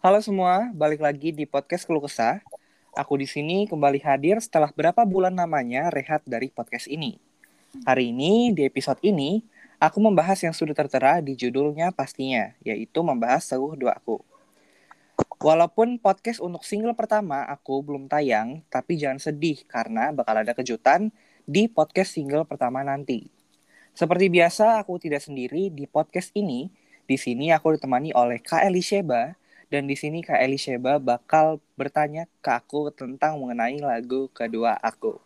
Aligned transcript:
Halo 0.00 0.16
semua, 0.24 0.72
balik 0.72 1.04
lagi 1.04 1.28
di 1.28 1.44
podcast 1.44 1.84
Keluh 1.84 2.00
Kesah. 2.00 2.40
Aku 2.96 3.20
di 3.20 3.28
sini 3.28 3.68
kembali 3.68 4.00
hadir 4.00 4.40
setelah 4.40 4.72
berapa 4.72 5.04
bulan 5.04 5.28
namanya 5.28 5.92
rehat 5.92 6.24
dari 6.24 6.48
podcast 6.48 6.88
ini. 6.88 7.20
Hari 7.84 8.08
ini, 8.08 8.48
di 8.56 8.64
episode 8.64 8.96
ini, 9.04 9.44
aku 9.76 10.00
membahas 10.00 10.40
yang 10.40 10.56
sudah 10.56 10.72
tertera 10.72 11.20
di 11.20 11.36
judulnya 11.36 11.92
pastinya, 11.92 12.56
yaitu 12.64 13.04
membahas 13.04 13.44
seluruh 13.44 13.76
doaku. 13.76 14.24
Walaupun 15.36 16.00
podcast 16.00 16.40
untuk 16.40 16.64
single 16.64 16.96
pertama 16.96 17.44
aku 17.44 17.84
belum 17.84 18.08
tayang, 18.08 18.64
tapi 18.72 18.96
jangan 18.96 19.20
sedih 19.20 19.68
karena 19.68 20.16
bakal 20.16 20.32
ada 20.32 20.56
kejutan 20.56 21.12
di 21.44 21.68
podcast 21.68 22.16
single 22.16 22.48
pertama 22.48 22.80
nanti. 22.80 23.28
Seperti 23.92 24.32
biasa, 24.32 24.80
aku 24.80 24.96
tidak 24.96 25.20
sendiri 25.20 25.68
di 25.68 25.84
podcast 25.84 26.32
ini. 26.32 26.72
Di 27.04 27.20
sini 27.20 27.52
aku 27.52 27.76
ditemani 27.76 28.16
oleh 28.16 28.40
Kak 28.40 28.64
Elisheba, 28.64 29.36
dan 29.70 29.86
di 29.86 29.94
sini 29.94 30.20
Kak 30.20 30.42
Elisheba 30.42 30.98
bakal 30.98 31.62
bertanya 31.78 32.26
ke 32.42 32.50
aku 32.50 32.90
tentang 32.90 33.38
mengenai 33.38 33.78
lagu 33.78 34.26
kedua 34.34 34.74
aku. 34.82 35.22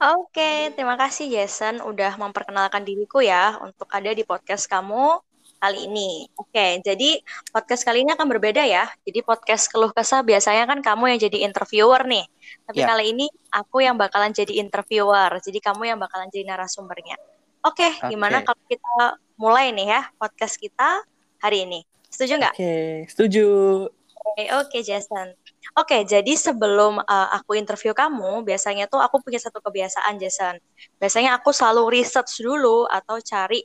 Oke, 0.00 0.72
terima 0.76 0.96
kasih 0.96 1.28
Jason 1.28 1.80
udah 1.84 2.16
memperkenalkan 2.16 2.84
diriku 2.84 3.20
ya 3.20 3.56
untuk 3.60 3.88
ada 3.92 4.12
di 4.12 4.24
podcast 4.24 4.64
kamu 4.64 5.20
kali 5.60 5.92
ini. 5.92 6.24
Oke, 6.40 6.80
jadi 6.80 7.20
podcast 7.52 7.84
kali 7.84 8.04
ini 8.04 8.16
akan 8.16 8.24
berbeda 8.24 8.64
ya. 8.64 8.88
Jadi 9.04 9.20
podcast 9.20 9.68
keluh 9.68 9.92
kesah 9.92 10.24
biasanya 10.24 10.64
kan 10.64 10.80
kamu 10.80 11.16
yang 11.16 11.20
jadi 11.20 11.44
interviewer 11.44 12.00
nih. 12.08 12.24
Tapi 12.64 12.80
yeah. 12.80 12.88
kali 12.88 13.04
ini 13.12 13.26
aku 13.52 13.84
yang 13.84 14.00
bakalan 14.00 14.32
jadi 14.32 14.56
interviewer. 14.56 15.36
Jadi 15.40 15.60
kamu 15.60 15.92
yang 15.92 15.98
bakalan 16.00 16.32
jadi 16.32 16.48
narasumbernya. 16.48 17.20
Oke, 17.60 17.92
okay. 17.92 18.08
gimana 18.08 18.40
kalau 18.40 18.60
kita 18.72 19.20
mulai 19.36 19.68
nih 19.76 20.00
ya 20.00 20.02
podcast 20.16 20.56
kita 20.56 21.04
hari 21.44 21.68
ini? 21.68 21.89
Setuju 22.20 22.36
nggak? 22.36 22.52
Oke, 22.52 22.60
okay, 22.60 22.92
setuju. 23.08 23.48
Oke, 23.88 24.28
okay, 24.36 24.46
okay, 24.52 24.80
Jason. 24.84 25.32
Oke, 25.32 25.96
okay, 25.96 26.00
jadi 26.04 26.36
sebelum 26.36 27.00
uh, 27.00 27.28
aku 27.32 27.56
interview 27.56 27.96
kamu, 27.96 28.44
biasanya 28.44 28.84
tuh 28.92 29.00
aku 29.00 29.24
punya 29.24 29.40
satu 29.40 29.64
kebiasaan, 29.64 30.20
Jason. 30.20 30.60
Biasanya 31.00 31.40
aku 31.40 31.48
selalu 31.48 31.88
research 31.96 32.44
dulu 32.44 32.84
atau 32.84 33.16
cari 33.24 33.64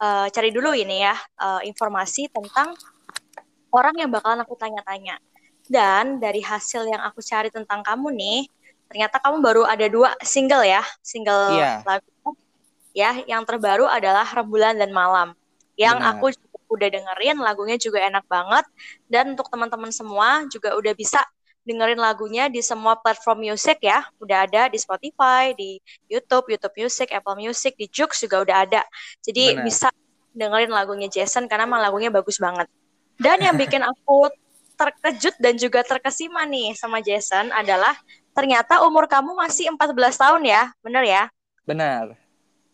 uh, 0.00 0.32
cari 0.32 0.48
dulu 0.48 0.72
ini 0.72 1.04
ya 1.04 1.12
uh, 1.44 1.60
informasi 1.60 2.32
tentang 2.32 2.72
orang 3.68 3.92
yang 4.00 4.08
bakalan 4.08 4.48
aku 4.48 4.56
tanya-tanya. 4.56 5.20
Dan 5.68 6.24
dari 6.24 6.40
hasil 6.40 6.88
yang 6.88 7.04
aku 7.04 7.20
cari 7.20 7.52
tentang 7.52 7.84
kamu 7.84 8.16
nih, 8.16 8.40
ternyata 8.88 9.20
kamu 9.20 9.44
baru 9.44 9.62
ada 9.68 9.84
dua 9.92 10.16
single 10.24 10.64
ya, 10.64 10.80
single 11.04 11.52
yeah. 11.52 11.84
lagu. 11.84 12.08
Ya, 12.96 13.12
yang 13.28 13.44
terbaru 13.44 13.84
adalah 13.84 14.24
Rembulan 14.24 14.80
dan 14.80 14.88
Malam. 14.88 15.36
Yang 15.76 16.00
Benar. 16.00 16.10
aku 16.16 16.26
udah 16.70 16.88
dengerin 16.88 17.36
lagunya 17.42 17.76
juga 17.76 17.98
enak 18.06 18.24
banget. 18.30 18.64
Dan 19.10 19.34
untuk 19.34 19.50
teman-teman 19.50 19.90
semua 19.90 20.46
juga 20.46 20.78
udah 20.78 20.94
bisa 20.94 21.20
dengerin 21.66 22.00
lagunya 22.00 22.48
di 22.48 22.62
semua 22.62 22.96
platform 22.96 23.50
music 23.50 23.82
ya. 23.82 24.06
Udah 24.22 24.46
ada 24.46 24.70
di 24.70 24.78
Spotify 24.78 25.52
di 25.52 25.82
YouTube 26.06 26.48
YouTube 26.54 26.74
Music 26.78 27.10
Apple 27.10 27.36
Music 27.36 27.74
di 27.74 27.90
Joox 27.90 28.22
juga 28.22 28.40
udah 28.46 28.56
ada. 28.64 28.82
Jadi 29.20 29.58
Bener. 29.58 29.66
bisa 29.66 29.88
dengerin 30.30 30.70
lagunya 30.70 31.10
Jason 31.10 31.50
karena 31.50 31.66
emang 31.66 31.82
lagunya 31.82 32.08
bagus 32.08 32.38
banget. 32.38 32.70
Dan 33.20 33.42
yang 33.42 33.58
bikin 33.58 33.84
aku 33.84 34.30
terkejut 34.78 35.36
dan 35.36 35.60
juga 35.60 35.84
terkesima 35.84 36.48
nih 36.48 36.72
sama 36.72 37.04
Jason 37.04 37.52
adalah 37.52 37.92
ternyata 38.32 38.80
umur 38.88 39.04
kamu 39.04 39.36
masih 39.36 39.68
14 39.76 40.16
tahun 40.16 40.42
ya. 40.46 40.62
Bener 40.80 41.04
ya? 41.04 41.22
Benar 41.68 42.29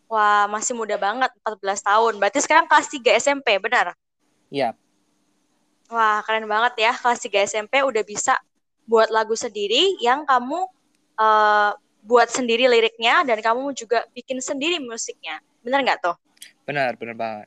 Wah, 0.07 0.47
masih 0.47 0.79
muda 0.79 0.95
banget, 0.95 1.31
14 1.43 1.83
tahun. 1.83 2.13
Berarti 2.23 2.39
sekarang 2.39 2.71
kelas 2.71 2.87
3 2.87 3.19
SMP, 3.19 3.59
benar? 3.59 3.91
Iya. 4.51 4.79
Wah, 5.91 6.23
keren 6.23 6.47
banget 6.47 6.75
ya. 6.79 6.93
Kelas 6.95 7.19
3 7.19 7.43
SMP 7.43 7.83
udah 7.83 8.03
bisa 8.07 8.39
buat 8.87 9.11
lagu 9.11 9.35
sendiri 9.35 9.99
yang 9.99 10.23
kamu 10.23 10.67
uh, 11.19 11.75
buat 12.07 12.31
sendiri 12.31 12.71
liriknya 12.71 13.27
dan 13.27 13.43
kamu 13.43 13.75
juga 13.75 14.07
bikin 14.15 14.39
sendiri 14.39 14.79
musiknya. 14.79 15.43
Benar 15.67 15.83
nggak 15.83 15.99
tuh? 15.99 16.15
Benar, 16.63 16.95
benar 16.95 17.17
banget. 17.19 17.47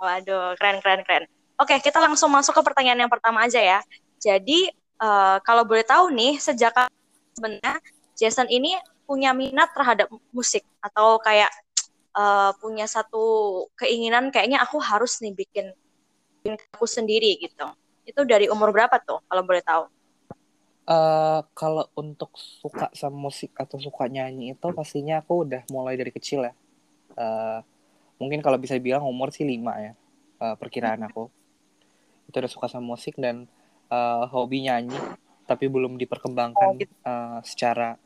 Waduh, 0.00 0.56
keren, 0.56 0.80
keren, 0.80 1.04
keren. 1.04 1.24
Oke, 1.60 1.76
kita 1.84 2.00
langsung 2.00 2.32
masuk 2.32 2.56
ke 2.56 2.62
pertanyaan 2.64 3.04
yang 3.04 3.12
pertama 3.12 3.44
aja 3.44 3.60
ya. 3.60 3.80
Jadi, 4.16 4.72
uh, 4.96 5.36
kalau 5.44 5.68
boleh 5.68 5.84
tahu 5.84 6.08
nih, 6.14 6.40
sejak 6.40 6.72
sebenarnya 7.36 7.76
Jason 8.16 8.48
ini 8.48 8.78
punya 9.08 9.32
minat 9.32 9.72
terhadap 9.72 10.08
musik 10.32 10.64
atau 10.84 11.16
kayak 11.20 11.48
uh, 12.14 12.52
punya 12.60 12.86
satu 12.88 13.66
keinginan 13.76 14.30
kayaknya 14.32 14.62
aku 14.62 14.80
harus 14.80 15.20
nih 15.20 15.34
bikin, 15.34 15.66
bikin 16.40 16.54
aku 16.72 16.86
sendiri 16.86 17.36
gitu. 17.42 17.66
Itu 18.08 18.24
dari 18.24 18.48
umur 18.48 18.72
berapa 18.72 18.96
tuh 19.02 19.20
kalau 19.28 19.42
boleh 19.44 19.60
tahu? 19.64 19.84
Uh, 20.88 21.44
kalau 21.52 21.84
untuk 21.92 22.32
suka 22.40 22.88
sama 22.96 23.28
musik 23.28 23.52
atau 23.52 23.76
suka 23.76 24.08
nyanyi 24.08 24.56
itu 24.56 24.66
pastinya 24.72 25.20
aku 25.20 25.44
udah 25.44 25.60
mulai 25.68 26.00
dari 26.00 26.08
kecil 26.08 26.48
ya. 26.48 26.54
Uh, 27.18 27.60
mungkin 28.16 28.40
kalau 28.40 28.56
bisa 28.56 28.72
dibilang 28.78 29.04
umur 29.04 29.28
sih 29.28 29.44
lima 29.44 29.76
ya 29.76 29.92
uh, 30.40 30.56
perkiraan 30.56 31.04
aku. 31.04 31.28
Itu 32.28 32.40
udah 32.40 32.48
suka 32.48 32.72
sama 32.72 32.96
musik 32.96 33.20
dan 33.20 33.44
uh, 33.92 34.24
hobi 34.32 34.64
nyanyi 34.64 34.96
tapi 35.48 35.64
belum 35.64 35.96
diperkembangkan 35.96 36.72
oh, 36.72 36.76
gitu. 36.76 36.92
uh, 37.08 37.40
secara 37.40 37.96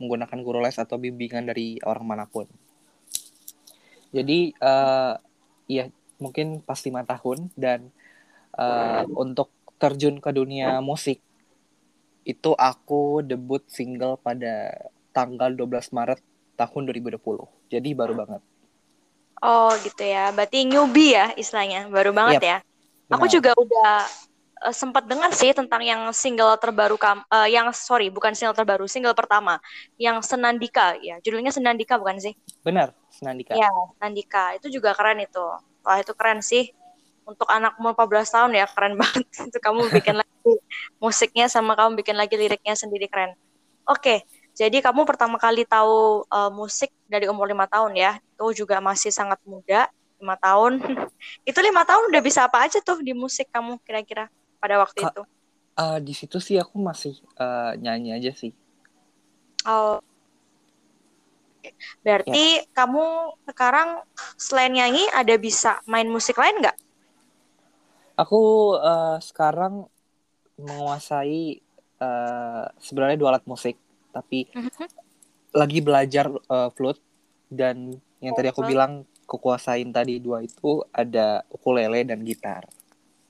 menggunakan 0.00 0.38
guru 0.40 0.64
les 0.64 0.76
atau 0.80 0.96
bimbingan 0.96 1.44
dari 1.44 1.76
orang 1.84 2.04
mana 2.04 2.24
pun. 2.24 2.48
Jadi 4.14 4.54
uh, 4.62 5.14
ya 5.66 5.90
mungkin 6.16 6.62
pas 6.62 6.78
lima 6.86 7.02
tahun 7.04 7.50
dan 7.58 7.90
uh, 8.56 9.04
untuk 9.14 9.52
terjun 9.76 10.18
ke 10.18 10.30
dunia 10.32 10.80
musik 10.80 11.20
itu 12.26 12.50
aku 12.58 13.22
debut 13.22 13.62
single 13.70 14.18
pada 14.18 14.90
tanggal 15.14 15.52
12 15.54 15.94
Maret 15.94 16.20
tahun 16.58 16.82
2020. 16.90 17.22
Jadi 17.70 17.88
baru 17.94 18.18
banget. 18.18 18.42
Oh 19.44 19.70
gitu 19.84 20.02
ya. 20.02 20.34
Berarti 20.34 20.66
newbie 20.66 21.14
ya 21.14 21.30
istilahnya. 21.38 21.86
Baru 21.86 22.10
banget 22.10 22.42
yep. 22.42 22.50
ya. 22.50 22.58
Benar. 23.06 23.14
Aku 23.14 23.24
juga 23.30 23.50
udah 23.54 24.02
uh, 24.66 24.74
sempat 24.74 25.06
dengar 25.06 25.30
sih 25.30 25.54
tentang 25.54 25.86
yang 25.86 26.10
single 26.10 26.58
terbaru 26.58 26.98
kam 26.98 27.22
uh, 27.30 27.46
yang 27.46 27.70
sorry 27.70 28.10
bukan 28.10 28.34
single 28.34 28.58
terbaru 28.58 28.90
single 28.90 29.14
pertama 29.14 29.62
yang 29.94 30.18
Senandika. 30.20 30.98
Ya 30.98 31.22
judulnya 31.22 31.54
Senandika 31.54 31.94
bukan 31.94 32.18
sih? 32.18 32.34
Benar 32.66 32.90
Senandika. 33.14 33.54
Ya 33.54 33.70
Senandika. 33.94 34.58
Itu 34.58 34.66
juga 34.74 34.90
keren 34.98 35.22
itu. 35.22 35.46
Wah 35.86 36.02
itu 36.02 36.10
keren 36.18 36.42
sih. 36.42 36.74
Untuk 37.26 37.46
anak 37.50 37.78
umur 37.78 37.94
14 37.94 38.34
tahun 38.34 38.50
ya 38.58 38.66
keren 38.66 38.98
banget. 39.00 39.26
Itu 39.46 39.58
kamu 39.62 39.86
bikin 39.94 40.18
lagi 40.18 40.52
musiknya 40.98 41.46
sama 41.46 41.78
kamu 41.78 42.02
bikin 42.02 42.18
lagi 42.18 42.34
liriknya 42.34 42.74
sendiri 42.74 43.06
keren. 43.06 43.38
Oke 43.86 44.26
jadi 44.56 44.80
kamu 44.80 45.04
pertama 45.04 45.36
kali 45.36 45.68
tahu 45.68 46.24
uh, 46.32 46.48
musik 46.48 46.88
dari 47.04 47.28
umur 47.28 47.44
lima 47.44 47.68
tahun 47.68 47.92
ya? 47.92 48.16
Itu 48.32 48.64
juga 48.64 48.80
masih 48.80 49.12
sangat 49.12 49.36
muda 49.44 49.92
lima 50.16 50.32
tahun. 50.40 50.80
Itu 51.48 51.60
lima 51.60 51.84
tahun 51.84 52.08
udah 52.08 52.22
bisa 52.24 52.48
apa 52.48 52.64
aja 52.64 52.80
tuh 52.80 53.04
di 53.04 53.12
musik 53.12 53.52
kamu 53.52 53.76
kira-kira 53.84 54.32
pada 54.58 54.80
waktu 54.80 55.00
Ka 55.04 55.10
itu? 55.12 55.22
Uh, 55.76 55.98
di 56.00 56.16
situ 56.16 56.40
sih 56.40 56.56
aku 56.56 56.80
masih 56.80 57.20
uh, 57.36 57.76
nyanyi 57.76 58.16
aja 58.16 58.32
sih. 58.32 58.52
Oh. 59.68 60.00
Berarti 62.00 62.62
ya. 62.62 62.66
kamu 62.72 63.36
sekarang 63.50 64.00
selain 64.38 64.72
nyanyi 64.72 65.04
ada 65.12 65.34
bisa 65.36 65.82
main 65.84 66.06
musik 66.08 66.38
lain 66.38 66.62
nggak? 66.62 66.76
Aku 68.16 68.72
uh, 68.80 69.20
sekarang 69.20 69.84
menguasai 70.56 71.60
uh, 72.00 72.64
sebenarnya 72.80 73.20
dua 73.20 73.36
alat 73.36 73.44
musik, 73.44 73.76
tapi 74.14 74.48
mhm. 74.56 74.72
-huh. 74.72 74.88
lagi 75.52 75.84
belajar 75.84 76.32
uh, 76.48 76.72
flute 76.72 77.02
dan 77.52 77.92
yang 78.24 78.32
oh, 78.32 78.36
tadi 78.38 78.48
aku 78.48 78.64
bilang 78.64 79.04
kekuasain 79.26 79.90
tadi 79.90 80.22
dua 80.22 80.40
itu 80.40 80.80
ada 80.94 81.42
ukulele 81.50 82.06
dan 82.06 82.22
gitar 82.22 82.64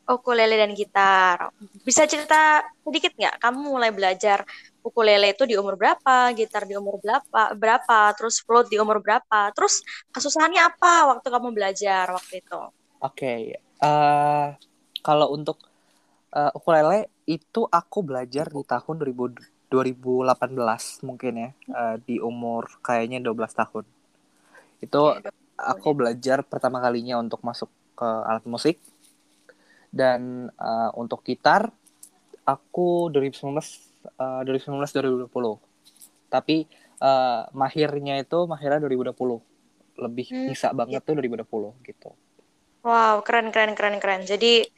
ukulele 0.06 0.54
dan 0.54 0.72
gitar. 0.72 1.50
Bisa 1.82 2.06
cerita 2.06 2.62
sedikit 2.86 3.12
nggak? 3.18 3.42
Kamu 3.42 3.58
mulai 3.74 3.90
belajar 3.90 4.46
ukulele 4.86 5.34
itu 5.34 5.42
di 5.50 5.58
umur 5.58 5.74
berapa, 5.74 6.30
gitar 6.38 6.62
di 6.62 6.78
umur 6.78 7.02
berapa, 7.02 7.52
berapa, 7.58 8.14
terus 8.14 8.38
flute 8.38 8.70
di 8.70 8.78
umur 8.78 9.02
berapa, 9.02 9.50
terus 9.50 9.82
kesusahannya 10.14 10.62
apa 10.62 11.10
waktu 11.10 11.26
kamu 11.26 11.50
belajar 11.50 12.06
waktu 12.14 12.38
itu? 12.38 12.60
Oke, 13.02 13.02
okay. 13.02 13.40
uh, 13.82 13.86
eh, 13.90 14.46
kalau 15.02 15.34
untuk 15.34 15.58
uh, 16.30 16.54
ukulele 16.54 17.10
itu 17.26 17.66
aku 17.66 18.06
belajar 18.06 18.46
di 18.46 18.62
tahun 18.62 18.94
2000, 19.02 19.74
2018 19.74 21.02
mungkin 21.02 21.32
ya, 21.34 21.50
uh, 21.74 21.96
di 22.06 22.22
umur 22.22 22.70
kayaknya 22.86 23.18
12 23.18 23.34
tahun. 23.58 23.84
Itu 24.78 25.18
aku 25.58 25.88
belajar 25.98 26.46
pertama 26.46 26.78
kalinya 26.78 27.18
untuk 27.18 27.42
masuk 27.42 27.66
ke 27.96 28.06
alat 28.06 28.44
musik 28.46 28.78
dan 29.96 30.52
uh, 30.60 30.92
untuk 31.00 31.24
gitar 31.24 31.72
aku 32.44 33.08
2019 33.08 33.56
uh, 34.20 34.44
2019 34.44 35.32
2020 35.32 36.28
tapi 36.28 36.68
uh, 37.00 37.48
mahirnya 37.56 38.20
itu 38.20 38.44
mahirnya 38.44 38.84
2020 38.84 39.16
lebih 39.96 40.26
hmm. 40.28 40.46
bisa 40.52 40.76
banget 40.76 41.00
tuh 41.00 41.16
2020 41.16 41.88
gitu 41.88 42.12
wow 42.84 43.24
keren 43.24 43.48
keren 43.48 43.72
keren 43.72 43.96
keren 43.96 44.28
jadi 44.28 44.68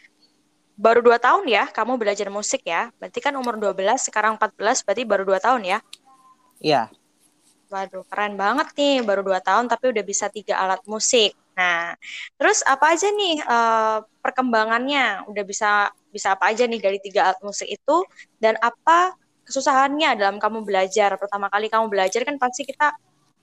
baru 0.79 1.03
dua 1.03 1.19
tahun 1.19 1.51
ya 1.51 1.67
kamu 1.75 1.99
belajar 1.99 2.31
musik 2.31 2.63
ya. 2.63 2.95
Berarti 3.03 3.19
kan 3.19 3.35
umur 3.35 3.59
12, 3.59 3.75
sekarang 3.99 4.39
14, 4.39 4.87
berarti 4.87 5.03
baru 5.03 5.27
dua 5.27 5.43
tahun 5.43 5.67
ya? 5.67 5.79
Iya. 6.63 6.83
Waduh, 7.69 8.07
keren 8.09 8.39
banget 8.39 8.73
nih, 8.79 9.05
baru 9.05 9.21
dua 9.27 9.43
tahun 9.45 9.69
tapi 9.69 9.93
udah 9.93 10.05
bisa 10.07 10.31
tiga 10.31 10.57
alat 10.57 10.81
musik. 10.89 11.35
Nah, 11.59 11.99
terus 12.39 12.63
apa 12.63 12.95
aja 12.95 13.11
nih 13.11 13.43
uh, 13.43 14.07
perkembangannya? 14.23 15.27
Udah 15.27 15.43
bisa 15.43 15.91
bisa 16.15 16.39
apa 16.39 16.55
aja 16.55 16.71
nih 16.71 16.79
dari 16.79 17.03
tiga 17.03 17.27
alat 17.27 17.43
musik 17.43 17.67
itu? 17.67 17.97
Dan 18.39 18.55
apa 18.63 19.19
kesusahannya 19.43 20.15
dalam 20.15 20.39
kamu 20.39 20.63
belajar? 20.63 21.19
Pertama 21.19 21.51
kali 21.51 21.67
kamu 21.67 21.91
belajar 21.91 22.23
kan 22.23 22.39
pasti 22.39 22.63
kita 22.63 22.95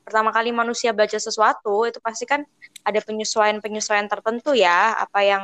pertama 0.07 0.31
kali 0.31 0.53
manusia 0.55 0.93
belajar 0.93 1.17
sesuatu 1.17 1.89
itu 1.89 1.97
pasti 1.97 2.29
kan 2.29 2.45
ada 2.85 3.01
penyesuaian-penyesuaian 3.03 4.07
tertentu 4.07 4.53
ya, 4.55 4.95
apa 4.95 5.19
yang 5.25 5.43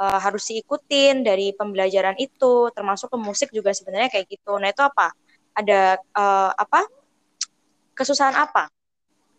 uh, 0.00 0.18
harus 0.18 0.48
diikutin 0.50 1.22
dari 1.22 1.54
pembelajaran 1.54 2.18
itu, 2.18 2.72
termasuk 2.74 3.14
ke 3.14 3.18
musik 3.20 3.48
juga 3.54 3.70
sebenarnya 3.70 4.10
kayak 4.10 4.26
gitu. 4.26 4.58
Nah 4.58 4.74
itu 4.74 4.82
apa? 4.82 5.14
Ada 5.54 6.02
uh, 6.18 6.50
apa? 6.56 6.82
Kesusahan 7.94 8.34
apa 8.34 8.72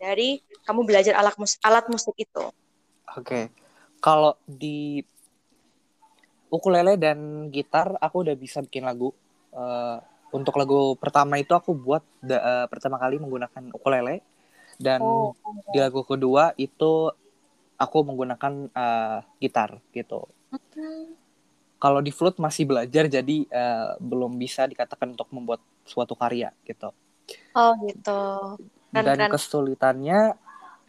dari 0.00 0.40
kamu 0.64 0.86
belajar 0.88 1.18
alat 1.18 1.36
musik, 1.36 1.58
alat 1.60 1.84
musik 1.92 2.16
itu? 2.16 2.44
Oke, 3.18 3.26
okay. 3.26 3.44
kalau 3.98 4.38
di 4.46 5.02
ukulele 6.50 6.98
dan 6.98 7.48
gitar 7.50 7.94
aku 7.98 8.26
udah 8.26 8.36
bisa 8.36 8.60
bikin 8.60 8.84
lagu. 8.86 9.14
Uh, 9.50 9.98
untuk 10.30 10.54
lagu 10.54 10.94
pertama 10.94 11.42
itu 11.42 11.50
aku 11.58 11.74
buat 11.74 12.06
uh, 12.22 12.66
pertama 12.70 13.02
kali 13.02 13.18
menggunakan 13.18 13.74
ukulele 13.74 14.22
dan 14.78 15.02
oh. 15.02 15.34
di 15.74 15.82
lagu 15.82 16.06
kedua 16.06 16.54
itu 16.54 17.10
aku 17.74 17.98
menggunakan 18.06 18.70
uh, 18.70 19.18
gitar 19.42 19.82
gitu. 19.90 20.30
Okay. 20.54 21.18
Kalau 21.80 22.04
di 22.04 22.12
flute 22.12 22.38
masih 22.38 22.68
belajar 22.68 23.08
jadi 23.08 23.36
uh, 23.48 23.96
belum 23.98 24.36
bisa 24.36 24.68
dikatakan 24.68 25.16
untuk 25.16 25.32
membuat 25.32 25.64
suatu 25.82 26.12
karya 26.14 26.52
gitu. 26.62 26.92
Oh 27.56 27.72
gitu. 27.88 28.22
Dan, 28.90 29.02
Dan 29.06 29.30
kesulitannya 29.32 30.34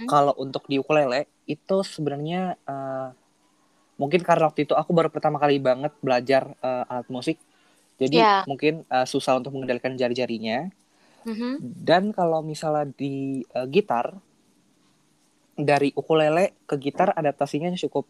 kalau 0.10 0.34
untuk 0.40 0.66
di 0.70 0.80
ukulele 0.80 1.28
itu 1.46 1.84
sebenarnya 1.84 2.56
uh, 2.66 3.10
mungkin 4.00 4.26
karena 4.26 4.50
waktu 4.50 4.66
itu 4.66 4.74
aku 4.74 4.92
baru 4.96 5.14
pertama 5.14 5.38
kali 5.38 5.62
banget 5.62 5.94
belajar 6.02 6.54
uh, 6.64 6.90
alat 6.90 7.08
musik. 7.12 7.38
Jadi 8.02 8.18
yeah. 8.18 8.42
mungkin 8.50 8.82
uh, 8.90 9.06
susah 9.06 9.38
untuk 9.38 9.54
mengendalikan 9.54 9.94
jari-jarinya. 9.94 10.74
Mm 11.22 11.36
-hmm. 11.38 11.54
Dan 11.62 12.04
kalau 12.10 12.42
misalnya 12.42 12.90
di 12.98 13.46
uh, 13.54 13.70
gitar 13.70 14.18
dari 15.54 15.94
ukulele 15.94 16.58
ke 16.66 16.82
gitar 16.82 17.14
adaptasinya 17.14 17.70
cukup 17.78 18.10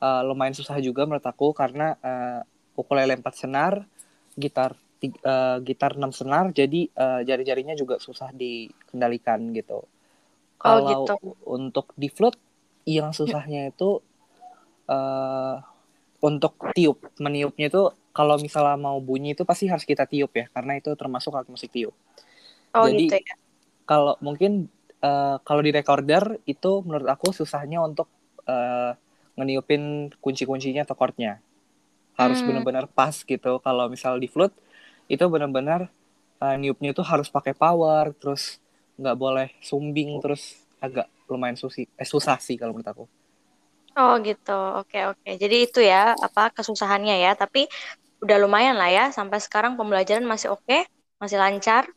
uh, 0.00 0.22
lumayan 0.24 0.56
susah 0.56 0.80
juga 0.80 1.04
menurut 1.04 1.24
aku 1.24 1.52
karena 1.52 2.00
uh, 2.00 2.40
ukulele 2.76 3.16
empat 3.16 3.34
senar, 3.36 3.84
gitar 4.36 4.76
uh, 5.24 5.58
gitar 5.60 5.96
enam 5.96 6.12
senar, 6.12 6.52
jadi 6.52 6.88
uh, 6.96 7.20
jari-jarinya 7.24 7.76
juga 7.76 8.00
susah 8.00 8.32
dikendalikan 8.32 9.52
gitu. 9.52 9.84
Oh, 10.66 10.82
Kalau 10.82 10.90
gitu. 10.90 11.14
untuk 11.46 11.86
di 11.94 12.10
flute 12.10 12.42
yang 12.86 13.14
susahnya 13.14 13.70
itu 13.70 14.02
uh, 14.90 15.62
untuk 16.18 16.58
tiup, 16.74 17.06
meniupnya 17.22 17.70
itu 17.70 17.82
kalau 18.10 18.34
misalnya 18.40 18.74
mau 18.74 18.98
bunyi 18.98 19.38
itu 19.38 19.46
pasti 19.46 19.70
harus 19.70 19.86
kita 19.86 20.08
tiup 20.10 20.34
ya 20.34 20.50
karena 20.50 20.80
itu 20.80 20.90
termasuk 20.98 21.38
alat 21.38 21.46
musik 21.46 21.70
tiup. 21.70 21.94
Oh, 22.74 22.90
Jadi 22.90 23.06
gitu 23.06 23.14
ya? 23.22 23.34
kalau 23.86 24.18
mungkin 24.18 24.66
uh, 25.06 25.38
kalau 25.46 25.62
di 25.62 25.70
recorder 25.70 26.42
itu 26.50 26.82
menurut 26.82 27.06
aku 27.06 27.30
susahnya 27.30 27.78
untuk 27.78 28.10
uh, 28.50 28.98
ngeniupin 29.38 30.10
kunci-kuncinya 30.18 30.82
atau 30.82 30.96
chordnya 30.96 31.38
harus 32.16 32.40
hmm. 32.40 32.48
benar-benar 32.48 32.84
pas 32.88 33.12
gitu 33.12 33.60
kalau 33.60 33.92
misal 33.92 34.16
di 34.16 34.26
flute 34.26 34.56
itu 35.06 35.20
benar-benar 35.28 35.92
uh, 36.40 36.56
niupnya 36.56 36.96
itu 36.96 37.04
harus 37.04 37.28
pakai 37.28 37.52
power 37.52 38.16
terus 38.16 38.58
nggak 38.96 39.16
boleh 39.16 39.48
sumbing 39.60 40.18
terus 40.20 40.56
agak 40.80 41.08
lumayan 41.28 41.56
susi 41.56 41.84
eh, 41.84 42.08
susah 42.08 42.40
sih 42.40 42.56
kalau 42.56 42.76
menurut 42.76 42.90
aku. 42.92 43.04
Oh 43.96 44.20
gitu. 44.20 44.60
Oke 44.76 45.08
oke. 45.08 45.30
Jadi 45.40 45.56
itu 45.64 45.80
ya 45.80 46.12
apa 46.12 46.52
kesusahannya 46.52 47.16
ya. 47.16 47.32
Tapi 47.32 47.64
udah 48.20 48.36
lumayan 48.40 48.76
lah 48.76 48.92
ya. 48.92 49.04
Sampai 49.08 49.40
sekarang 49.40 49.80
pembelajaran 49.80 50.24
masih 50.24 50.52
oke 50.52 50.84
masih 51.16 51.40
lancar. 51.40 51.88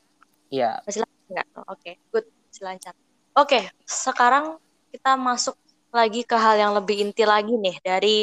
Iya. 0.47 0.79
Masih 0.87 1.03
lancar 1.03 1.27
nggak? 1.27 1.47
Oke. 1.67 1.67
Okay. 1.75 1.93
good 2.11 2.27
lancar. 2.63 2.93
Oke, 3.37 3.71
sekarang 3.87 4.59
kita 4.91 5.15
masuk 5.15 5.55
lagi 5.95 6.27
ke 6.27 6.35
hal 6.35 6.59
yang 6.59 6.71
lebih 6.75 7.07
inti 7.07 7.23
lagi 7.23 7.55
nih 7.55 7.77
dari 7.79 8.17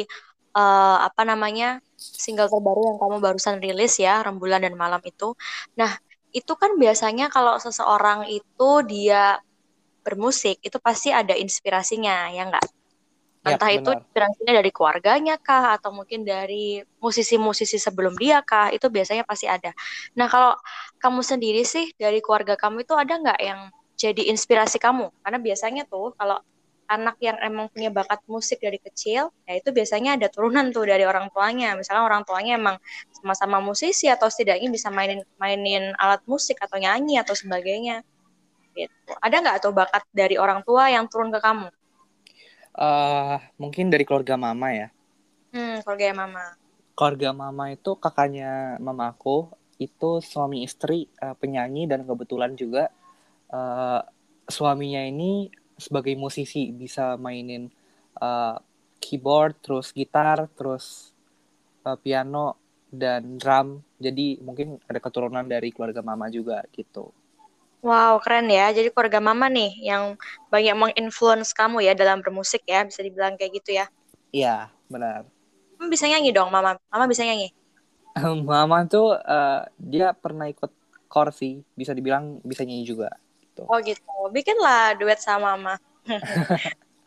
uh, 0.53 0.97
apa 1.01 1.25
namanya 1.25 1.81
single 1.97 2.47
terbaru 2.51 2.93
yang 2.93 2.97
kamu 3.01 3.17
barusan 3.23 3.57
rilis 3.57 3.97
ya, 3.97 4.21
Rembulan 4.21 4.61
dan 4.61 4.75
Malam 4.77 5.01
itu. 5.03 5.33
Nah, 5.73 5.97
itu 6.37 6.53
kan 6.53 6.77
biasanya 6.77 7.33
kalau 7.33 7.57
seseorang 7.57 8.29
itu 8.29 8.69
dia 8.85 9.41
bermusik 10.05 10.61
itu 10.61 10.77
pasti 10.77 11.09
ada 11.09 11.33
inspirasinya, 11.33 12.29
ya 12.29 12.45
enggak? 12.47 12.65
Entah 13.47 13.71
ya, 13.71 13.79
itu 13.79 13.89
inspirasinya 13.89 14.53
dari 14.59 14.71
keluarganya 14.75 15.35
kah 15.39 15.79
atau 15.79 15.95
mungkin 15.95 16.27
dari 16.27 16.83
musisi-musisi 16.99 17.79
sebelum 17.79 18.13
dia 18.19 18.43
kah, 18.45 18.69
itu 18.69 18.85
biasanya 18.91 19.23
pasti 19.23 19.47
ada. 19.47 19.71
Nah, 20.19 20.27
kalau 20.29 20.53
kamu 20.99 21.23
sendiri 21.25 21.63
sih 21.63 21.89
dari 21.95 22.19
keluarga 22.19 22.59
kamu 22.59 22.83
itu 22.85 22.93
ada 22.93 23.13
nggak 23.17 23.39
yang 23.41 23.71
jadi 23.97 24.29
inspirasi 24.29 24.77
kamu 24.77 25.09
karena 25.25 25.39
biasanya 25.41 25.83
tuh 25.89 26.13
kalau 26.13 26.37
anak 26.87 27.19
yang 27.19 27.35
emang 27.43 27.67
punya 27.67 27.91
bakat 27.91 28.23
musik 28.31 28.63
dari 28.63 28.79
kecil 28.79 29.27
ya 29.43 29.53
itu 29.59 29.69
biasanya 29.75 30.15
ada 30.15 30.31
turunan 30.31 30.71
tuh 30.71 30.87
dari 30.87 31.03
orang 31.03 31.27
tuanya. 31.35 31.75
Misalnya 31.75 32.07
orang 32.07 32.23
tuanya 32.23 32.55
emang 32.55 32.77
sama-sama 33.11 33.59
musisi 33.59 34.07
atau 34.07 34.31
setidaknya 34.31 34.71
bisa 34.71 34.87
mainin 34.87 35.21
mainin 35.35 35.91
alat 35.99 36.23
musik 36.25 36.55
atau 36.63 36.79
nyanyi 36.79 37.19
atau 37.19 37.35
sebagainya. 37.35 38.01
Gitu. 38.71 39.11
Ada 39.19 39.35
nggak 39.43 39.57
tuh 39.67 39.73
bakat 39.75 40.03
dari 40.15 40.39
orang 40.39 40.63
tua 40.63 40.87
yang 40.87 41.11
turun 41.11 41.29
ke 41.29 41.43
kamu? 41.43 41.67
Uh, 42.77 43.41
mungkin 43.59 43.91
dari 43.91 44.07
keluarga 44.07 44.39
mama 44.39 44.71
ya. 44.71 44.87
Hmm 45.51 45.83
keluarga 45.83 46.15
mama. 46.15 46.43
Keluarga 46.97 47.29
mama 47.35 47.63
itu 47.69 47.91
kakaknya 47.99 48.79
mama 48.79 49.11
aku 49.11 49.51
itu 49.77 50.23
suami 50.23 50.65
istri 50.65 51.11
uh, 51.21 51.37
penyanyi 51.37 51.85
dan 51.85 52.07
kebetulan 52.07 52.57
juga 52.57 52.89
uh, 53.53 54.01
suaminya 54.47 55.03
ini 55.03 55.51
sebagai 55.77 56.17
musisi 56.17 56.73
bisa 56.73 57.15
mainin 57.15 57.69
uh, 58.17 58.57
keyboard, 58.97 59.61
terus 59.61 59.93
gitar, 59.93 60.49
terus 60.57 61.13
uh, 61.85 61.95
piano 61.95 62.57
dan 62.89 63.37
drum. 63.37 63.85
Jadi 64.01 64.41
mungkin 64.41 64.81
ada 64.89 64.97
keturunan 64.97 65.45
dari 65.45 65.69
keluarga 65.69 66.01
mama 66.01 66.27
juga 66.33 66.65
gitu. 66.73 67.13
Wow, 67.85 68.17
keren 68.25 68.49
ya. 68.49 68.73
Jadi 68.73 68.89
keluarga 68.89 69.21
mama 69.21 69.47
nih 69.47 69.71
yang 69.85 70.17
banyak 70.49 70.75
menginfluence 70.75 71.53
kamu 71.53 71.85
ya 71.85 71.93
dalam 71.93 72.25
bermusik 72.25 72.65
ya, 72.65 72.81
bisa 72.83 73.05
dibilang 73.05 73.37
kayak 73.37 73.61
gitu 73.61 73.77
ya. 73.77 73.85
Iya, 74.33 74.73
benar. 74.89 75.29
Mama 75.77 75.87
bisa 75.93 76.09
nyanyi 76.09 76.33
dong, 76.33 76.49
Mama. 76.49 76.75
Mama 76.89 77.05
bisa 77.05 77.21
nyanyi. 77.21 77.53
mama 78.49 78.81
tuh 78.89 79.13
uh, 79.13 79.61
dia 79.77 80.09
pernah 80.17 80.49
ikut 80.49 80.73
korsi, 81.05 81.61
bisa 81.77 81.93
dibilang 81.93 82.41
bisa 82.41 82.65
nyanyi 82.65 82.81
juga 82.81 83.13
gitu. 83.57 83.65
Oh 83.65 83.79
gitu. 83.81 84.13
Bikinlah 84.29 84.93
duet 85.01 85.17
sama 85.17 85.57
mama. 85.57 85.75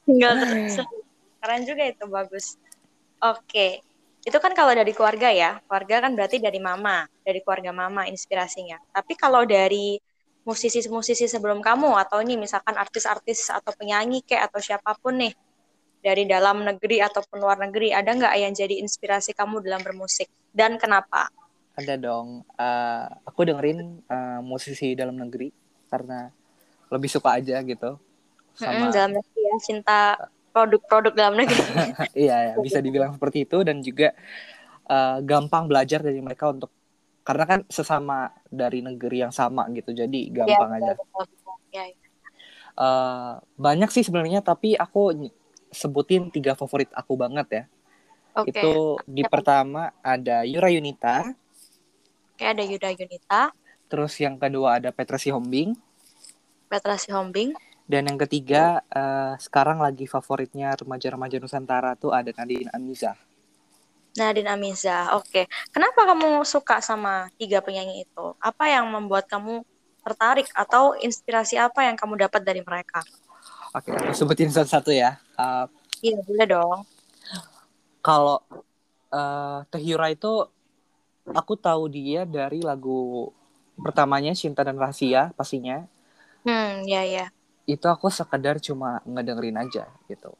Tinggal 0.06 0.34
terus. 0.42 0.82
Keren 1.38 1.62
juga 1.62 1.82
itu 1.86 2.04
bagus. 2.10 2.58
Oke. 3.22 3.86
Itu 4.26 4.36
kan 4.42 4.52
kalau 4.52 4.74
dari 4.74 4.90
keluarga 4.90 5.30
ya. 5.30 5.62
Keluarga 5.64 6.10
kan 6.10 6.12
berarti 6.18 6.42
dari 6.42 6.58
mama, 6.58 7.06
dari 7.22 7.38
keluarga 7.40 7.70
mama 7.70 8.10
inspirasinya. 8.10 8.82
Tapi 8.90 9.14
kalau 9.14 9.46
dari 9.46 9.96
musisi-musisi 10.42 11.30
sebelum 11.30 11.62
kamu 11.62 11.94
atau 12.00 12.24
ini 12.24 12.34
misalkan 12.34 12.74
artis-artis 12.74 13.52
atau 13.52 13.70
penyanyi 13.76 14.24
kayak 14.24 14.50
atau 14.50 14.58
siapa 14.58 14.96
pun 14.96 15.20
nih 15.20 15.36
dari 16.00 16.24
dalam 16.24 16.64
negeri 16.64 17.04
ataupun 17.04 17.44
luar 17.44 17.60
negeri 17.60 17.92
ada 17.92 18.08
nggak 18.08 18.34
yang 18.40 18.52
jadi 18.56 18.80
inspirasi 18.80 19.36
kamu 19.36 19.60
dalam 19.60 19.84
bermusik 19.84 20.32
dan 20.50 20.80
kenapa? 20.80 21.28
Ada 21.76 22.00
dong. 22.00 22.42
Uh, 22.56 23.04
aku 23.28 23.46
dengerin 23.46 24.00
uh, 24.08 24.40
musisi 24.40 24.96
dalam 24.96 25.20
negeri 25.20 25.52
karena 25.92 26.32
lebih 26.90 27.10
suka 27.10 27.38
aja 27.38 27.62
gitu 27.62 27.96
sama 28.54 28.90
mm, 28.90 28.92
dalam 28.92 29.10
negeri 29.16 29.40
ya 29.40 29.56
cinta 29.62 29.98
produk-produk 30.50 31.12
dalam 31.14 31.34
negeri 31.38 31.62
iya 32.26 32.52
ya, 32.52 32.54
bisa 32.58 32.82
dibilang 32.82 33.14
seperti 33.14 33.46
itu 33.46 33.62
dan 33.62 33.80
juga 33.80 34.12
uh, 34.90 35.22
gampang 35.22 35.70
belajar 35.70 36.02
dari 36.02 36.18
mereka 36.18 36.50
untuk 36.50 36.70
karena 37.22 37.44
kan 37.46 37.60
sesama 37.70 38.34
dari 38.50 38.82
negeri 38.82 39.22
yang 39.22 39.32
sama 39.32 39.70
gitu 39.70 39.94
jadi 39.94 40.20
gampang 40.34 40.70
ya, 40.74 40.78
aja 40.82 40.92
betul, 40.98 41.24
betul. 41.30 41.56
Ya, 41.70 41.84
ya. 41.86 41.96
Uh, 42.74 43.32
banyak 43.54 43.90
sih 43.94 44.02
sebenarnya 44.02 44.42
tapi 44.42 44.74
aku 44.74 45.30
sebutin 45.70 46.34
tiga 46.34 46.58
favorit 46.58 46.90
aku 46.90 47.14
banget 47.14 47.46
ya 47.48 47.64
okay. 48.34 48.50
itu 48.50 48.98
di 49.06 49.22
ya, 49.22 49.30
pertama 49.30 49.94
ada 50.02 50.42
Yura 50.42 50.74
Yunita 50.74 51.38
Oke, 52.40 52.48
ada 52.48 52.64
Yuda 52.64 52.88
Yunita. 52.96 53.52
Terus 53.92 54.16
yang 54.16 54.40
kedua 54.40 54.80
ada 54.80 54.88
Petra 54.96 55.20
Sihombing. 55.20 55.76
Petra 56.70 56.94
Sihombing. 56.94 57.58
Dan 57.90 58.06
yang 58.06 58.18
ketiga 58.22 58.86
uh, 58.94 59.34
sekarang 59.42 59.82
lagi 59.82 60.06
favoritnya 60.06 60.78
remaja-remaja 60.78 61.42
Nusantara 61.42 61.98
tuh 61.98 62.14
ada 62.14 62.30
Nadine 62.30 62.70
Amiza. 62.70 63.18
Nadine 64.14 64.46
Amiza. 64.54 65.18
Oke. 65.18 65.50
Kenapa 65.74 66.06
kamu 66.06 66.46
suka 66.46 66.78
sama 66.78 67.26
tiga 67.34 67.58
penyanyi 67.58 68.06
itu? 68.06 68.38
Apa 68.38 68.70
yang 68.70 68.86
membuat 68.86 69.26
kamu 69.26 69.66
tertarik 70.06 70.46
atau 70.54 70.94
inspirasi 71.02 71.58
apa 71.58 71.82
yang 71.82 71.98
kamu 71.98 72.30
dapat 72.30 72.46
dari 72.46 72.62
mereka? 72.62 73.02
Oke, 73.74 73.90
aku 73.90 74.14
sebutin 74.14 74.54
satu-satu 74.54 74.94
ya. 74.94 75.18
Uh, 75.34 75.66
Iya, 76.00 76.16
boleh 76.24 76.46
dong. 76.48 76.80
kalau 78.00 78.40
uh, 79.12 79.60
Tehyura 79.68 80.08
itu 80.08 80.48
aku 81.28 81.52
tahu 81.60 81.92
dia 81.92 82.24
dari 82.24 82.64
lagu 82.64 83.28
pertamanya 83.76 84.32
Cinta 84.32 84.64
dan 84.64 84.80
Rahasia 84.80 85.36
pastinya. 85.36 85.84
Hmm, 86.44 86.82
ya 86.88 87.04
ya. 87.04 87.32
Itu 87.74 87.86
aku 87.94 88.08
sekedar 88.18 88.56
cuma 88.66 88.90
ngedengerin 89.12 89.56
aja 89.64 89.84
gitu. 90.10 90.30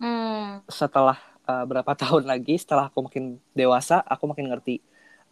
Hmm, 0.00 0.62
Setelah 0.70 1.18
uh, 1.46 1.64
berapa 1.68 1.92
tahun 2.02 2.24
lagi, 2.26 2.56
setelah 2.58 2.88
aku 2.90 3.06
makin 3.10 3.38
dewasa, 3.52 4.00
aku 4.06 4.30
makin 4.30 4.50
ngerti 4.52 4.80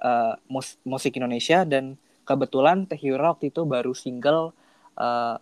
uh, 0.03 0.35
mus- 0.51 0.79
musik 0.87 1.17
Indonesia 1.17 1.63
dan 1.65 1.97
kebetulan 2.27 2.87
Tehyura 2.87 3.35
waktu 3.35 3.51
itu 3.51 3.65
baru 3.67 3.93
single 3.97 4.53
uh, 4.99 5.37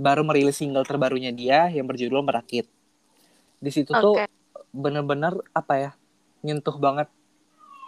baru 0.00 0.22
merilis 0.26 0.58
single 0.60 0.84
terbarunya 0.86 1.30
dia 1.34 1.68
yang 1.72 1.86
berjudul 1.88 2.22
Merakit. 2.24 2.66
Di 3.60 3.70
situ 3.72 3.94
tuh 3.98 4.16
oke. 4.16 4.26
bener-bener 4.74 5.34
apa 5.54 5.74
ya 5.80 5.90
nyentuh 6.46 6.76
banget 6.78 7.08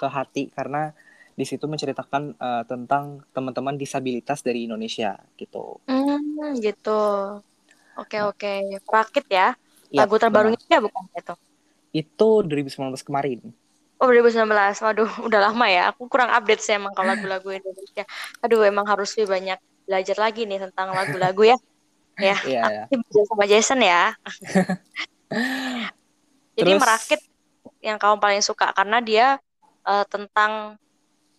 ke 0.00 0.06
hati 0.08 0.42
karena 0.52 0.92
di 1.36 1.44
situ 1.44 1.68
menceritakan 1.68 2.32
uh, 2.40 2.64
tentang 2.64 3.20
teman-teman 3.36 3.76
disabilitas 3.76 4.40
dari 4.40 4.64
Indonesia 4.64 5.20
gitu. 5.36 5.84
Hmm, 5.84 6.56
gitu. 6.56 7.00
Oke, 8.00 8.24
oke. 8.24 8.80
Rakit 8.88 9.28
ya. 9.28 9.52
Iya, 9.92 10.08
Lagu 10.08 10.16
terbarunya 10.16 10.56
dia 10.64 10.80
bukan 10.80 11.04
itu. 11.12 11.34
Itu 11.92 12.28
2019 12.40 13.04
kemarin. 13.04 13.44
Oh, 14.00 14.08
2019. 14.08 14.80
Waduh, 14.80 15.10
udah 15.28 15.40
lama 15.52 15.66
ya. 15.68 15.92
Aku 15.92 16.08
kurang 16.08 16.32
update 16.32 16.64
sih 16.64 16.72
emang 16.80 16.96
kalau 16.96 17.12
lagu-lagu 17.12 17.52
Indonesia. 17.52 18.08
Aduh, 18.40 18.64
emang 18.64 18.88
harus 18.88 19.12
lebih 19.16 19.36
banyak 19.36 19.58
belajar 19.84 20.16
lagi 20.16 20.48
nih 20.48 20.58
tentang 20.66 20.96
lagu-lagu 20.96 21.44
ya. 21.52 21.58
Ya, 22.16 22.32
Iya, 22.48 22.62
ya. 22.64 22.82
aku 22.88 22.96
belajar 22.96 23.24
sama 23.28 23.44
Jason 23.44 23.76
ya. 23.84 24.16
Jadi 26.56 26.72
Terus 26.72 26.80
merakit 26.80 27.20
yang 27.84 28.00
kamu 28.00 28.16
paling 28.16 28.40
suka 28.40 28.72
karena 28.72 29.04
dia 29.04 29.36
eh, 29.84 30.04
tentang 30.08 30.80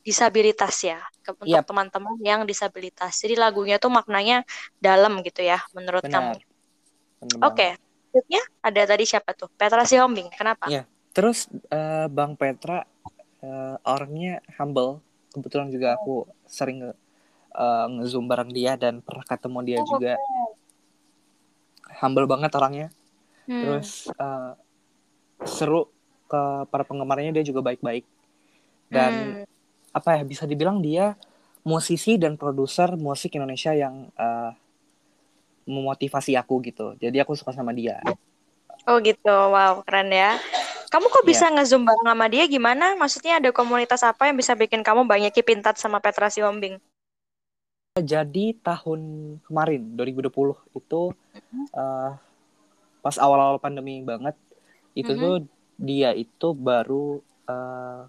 disabilitas 0.08 0.88
ya 0.88 1.04
ke- 1.20 1.36
untuk 1.36 1.52
Yap. 1.52 1.68
teman-teman 1.68 2.16
yang 2.24 2.48
disabilitas. 2.48 3.20
Jadi 3.20 3.36
lagunya 3.36 3.76
tuh 3.76 3.92
maknanya 3.92 4.48
dalam 4.80 5.20
gitu 5.20 5.44
ya 5.44 5.60
menurut 5.76 6.08
kamu. 6.08 6.40
benar. 6.40 6.44
Benar 7.20 7.40
Oke, 7.44 7.68
banget. 7.76 7.80
selanjutnya 8.08 8.42
ada 8.64 8.82
tadi 8.88 9.04
siapa 9.04 9.32
tuh? 9.36 9.50
Petra 9.52 9.84
Sihombing. 9.84 10.32
Kenapa? 10.32 10.72
Iya. 10.72 10.88
Terus 11.12 11.52
uh, 11.68 12.08
Bang 12.08 12.40
Petra 12.40 12.88
uh, 13.44 13.76
orangnya 13.84 14.40
humble. 14.56 15.04
Kebetulan 15.36 15.68
juga 15.68 16.00
aku 16.00 16.24
sering 16.48 16.88
uh, 17.52 17.86
nge-zoom 17.92 18.26
bareng 18.26 18.50
dia 18.50 18.80
dan 18.80 19.04
pernah 19.04 19.28
ketemu 19.28 19.60
dia 19.68 19.80
Oh, 19.84 19.88
juga. 19.92 20.14
Humble 22.00 22.30
banget 22.30 22.52
orangnya. 22.56 22.88
Hmm. 23.44 23.60
Terus 23.60 24.08
uh, 24.16 24.54
seru 25.44 25.90
ke 26.28 26.42
para 26.70 26.84
penggemarnya 26.84 27.36
dia 27.36 27.44
juga 27.44 27.60
baik-baik. 27.62 28.06
Dan 28.88 29.44
Hmm. 29.44 29.57
Apa 29.98 30.18
ya 30.18 30.24
bisa 30.24 30.46
dibilang 30.46 30.78
dia 30.80 31.18
musisi 31.66 32.16
dan 32.16 32.38
produser 32.38 32.96
musik 32.96 33.36
Indonesia 33.36 33.74
yang 33.76 34.08
uh, 34.16 34.52
memotivasi 35.68 36.38
aku 36.40 36.64
gitu. 36.64 36.96
Jadi 36.96 37.20
aku 37.20 37.36
suka 37.36 37.52
sama 37.52 37.76
dia. 37.76 38.00
Oh 38.88 39.04
gitu, 39.04 39.28
wow 39.28 39.84
keren 39.84 40.08
ya. 40.14 40.40
Kamu 40.88 41.12
kok 41.12 41.28
Iya. 41.28 41.30
bisa 41.36 41.46
nge-zoom 41.52 41.84
bareng 41.84 42.08
sama 42.08 42.26
dia 42.32 42.48
gimana? 42.48 42.96
Maksudnya 42.96 43.44
ada 43.44 43.52
komunitas 43.52 44.00
apa 44.08 44.32
yang 44.32 44.40
bisa 44.40 44.56
bikin 44.56 44.80
kamu 44.80 45.04
banyak 45.04 45.36
touch 45.60 45.84
sama 45.84 46.00
Petra 46.00 46.32
Sihombing? 46.32 46.80
Jadi 48.00 48.56
tahun 48.64 49.02
kemarin 49.44 49.82
2020 49.98 50.56
itu 50.78 51.02
uh, 51.76 52.12
pas 53.04 53.16
awal-awal 53.20 53.60
pandemi 53.60 54.00
banget 54.06 54.38
itu 54.96 55.12
Mhm. 55.12 55.20
tuh 55.20 55.36
dia 55.76 56.16
itu 56.16 56.48
baru 56.56 57.20
uh, 57.50 58.08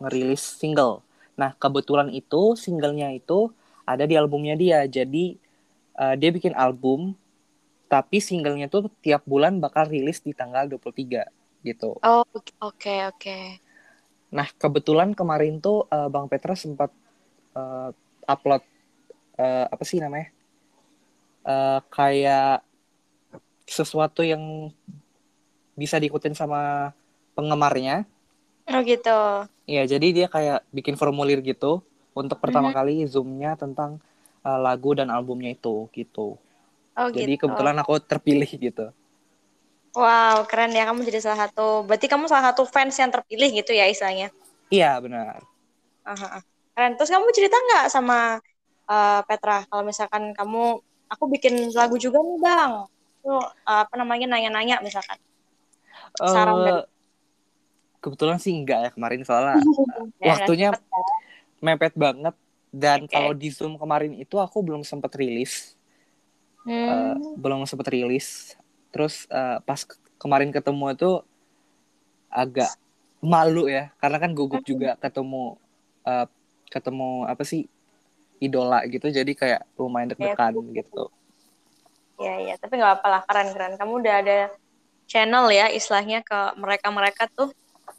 ngerilis 0.00 0.40
single. 0.40 1.04
Nah 1.34 1.54
kebetulan 1.58 2.10
itu 2.10 2.54
singlenya 2.54 3.10
itu 3.14 3.50
ada 3.84 4.04
di 4.08 4.14
albumnya 4.16 4.54
dia. 4.56 4.84
Jadi 4.88 5.36
uh, 5.98 6.14
dia 6.14 6.30
bikin 6.30 6.54
album 6.54 7.14
tapi 7.86 8.18
singlenya 8.18 8.66
tuh 8.66 8.90
tiap 9.04 9.22
bulan 9.28 9.62
bakal 9.62 9.86
rilis 9.86 10.18
di 10.24 10.34
tanggal 10.34 10.66
23 10.66 11.24
gitu. 11.64 11.96
Oh, 12.02 12.24
oke 12.60 12.94
oke. 13.14 13.38
Nah 14.34 14.48
kebetulan 14.58 15.14
kemarin 15.14 15.62
tuh 15.62 15.86
uh, 15.88 16.10
Bang 16.10 16.26
Petra 16.26 16.58
sempat 16.58 16.90
uh, 17.54 17.94
upload 18.26 18.62
uh, 19.38 19.66
apa 19.70 19.84
sih 19.86 20.02
namanya? 20.02 20.34
Uh, 21.44 21.78
kayak 21.92 22.64
sesuatu 23.68 24.24
yang 24.24 24.72
bisa 25.74 25.98
diikutin 25.98 26.36
sama 26.36 26.92
penggemarnya. 27.34 28.06
Oh 28.68 28.80
gitu. 28.80 29.18
Ya, 29.64 29.82
jadi 29.88 30.06
dia 30.12 30.26
kayak 30.28 30.64
bikin 30.72 30.96
formulir 30.96 31.40
gitu 31.40 31.80
untuk 32.12 32.38
pertama 32.40 32.68
Mhm. 32.72 32.76
kali 32.76 32.94
zoomnya 33.08 33.56
tentang 33.56 34.00
uh, 34.44 34.60
lagu 34.60 34.92
dan 34.96 35.08
albumnya 35.08 35.52
itu 35.52 35.88
gitu. 35.92 36.36
Oh 36.94 37.08
Jadi 37.10 37.34
gitu. 37.34 37.48
kebetulan 37.48 37.76
aku 37.80 37.98
terpilih 38.00 38.46
gitu. 38.46 38.92
Wow, 39.94 40.42
keren 40.50 40.74
ya 40.74 40.90
kamu 40.90 41.06
jadi 41.06 41.22
salah 41.22 41.46
satu. 41.46 41.86
Berarti 41.86 42.06
kamu 42.10 42.26
salah 42.26 42.50
satu 42.50 42.66
fans 42.66 42.98
yang 42.98 43.10
terpilih 43.14 43.50
gitu 43.62 43.70
ya 43.74 43.86
istilahnya. 43.86 44.30
Iya 44.70 44.98
benar. 44.98 45.42
Aha, 46.04 46.42
keren. 46.74 46.92
Terus 46.98 47.10
kamu 47.14 47.26
cerita 47.30 47.56
nggak 47.56 47.84
sama 47.90 48.38
uh, 48.90 49.20
Petra 49.26 49.62
kalau 49.70 49.82
misalkan 49.86 50.34
kamu, 50.34 50.82
aku 51.10 51.24
bikin 51.30 51.70
lagu 51.74 51.96
juga 51.98 52.18
nih 52.20 52.38
bang. 52.42 52.72
Tuh 53.22 53.38
uh, 53.38 53.80
apa 53.86 53.94
namanya 53.96 54.26
nanya-nanya 54.34 54.82
misalkan. 54.82 55.18
Saran 56.18 56.62
dari 56.62 56.82
Eh 56.82 56.93
kebetulan 58.04 58.36
sih 58.36 58.52
enggak 58.52 58.78
ya 58.84 58.90
kemarin 58.92 59.24
soalnya 59.24 59.56
Ya, 60.20 60.36
waktunya 60.36 60.68
cepet 60.76 60.84
ya. 60.84 61.16
mepet 61.64 61.94
banget 61.96 62.34
dan 62.68 63.08
Oke. 63.08 63.12
kalau 63.16 63.32
di 63.32 63.48
Zoom 63.48 63.80
kemarin 63.80 64.12
itu 64.20 64.36
aku 64.36 64.60
belum 64.60 64.84
sempat 64.84 65.16
rilis, 65.16 65.72
Hmm. 66.64 67.16
belum 67.40 67.64
sempat 67.64 67.88
rilis. 67.92 68.56
Terus 68.92 69.24
eh, 69.32 69.58
pas 69.64 69.80
ke- 69.84 70.00
kemarin 70.20 70.52
ketemu 70.52 70.92
itu 70.96 71.10
agak 72.28 72.72
malu 73.24 73.70
ya 73.70 73.88
karena 74.02 74.20
kan 74.20 74.30
gugup 74.36 74.60
Hmm. 74.60 74.70
juga 74.76 74.90
ketemu 75.00 75.56
eh, 76.04 76.26
ketemu 76.68 77.24
apa 77.30 77.42
sih 77.46 77.64
idola 78.42 78.82
gitu 78.90 79.08
jadi 79.08 79.32
kayak 79.32 79.60
lumayan 79.78 80.12
deg-degan 80.12 80.52
gitu. 80.74 81.08
Iya, 82.20 82.34
iya. 82.44 82.54
Tapi 82.60 82.78
nggak 82.78 82.90
apa-apa 83.00 83.08
lah, 83.10 83.22
keren-keren. 83.26 83.74
Kamu 83.74 83.92
udah 84.02 84.14
ada 84.22 84.38
channel 85.10 85.46
ya, 85.50 85.66
istilahnya 85.70 86.22
ke 86.22 86.38
mereka-mereka 86.58 87.26
tuh 87.34 87.50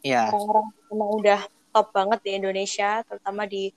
Ya, 0.06 0.30
orang-orang 0.30 0.66
yang 0.70 0.88
emang 0.94 1.10
udah 1.18 1.40
top 1.74 1.86
banget 1.92 2.18
di 2.22 2.30
Indonesia, 2.38 2.90
terutama 3.04 3.42
di 3.44 3.74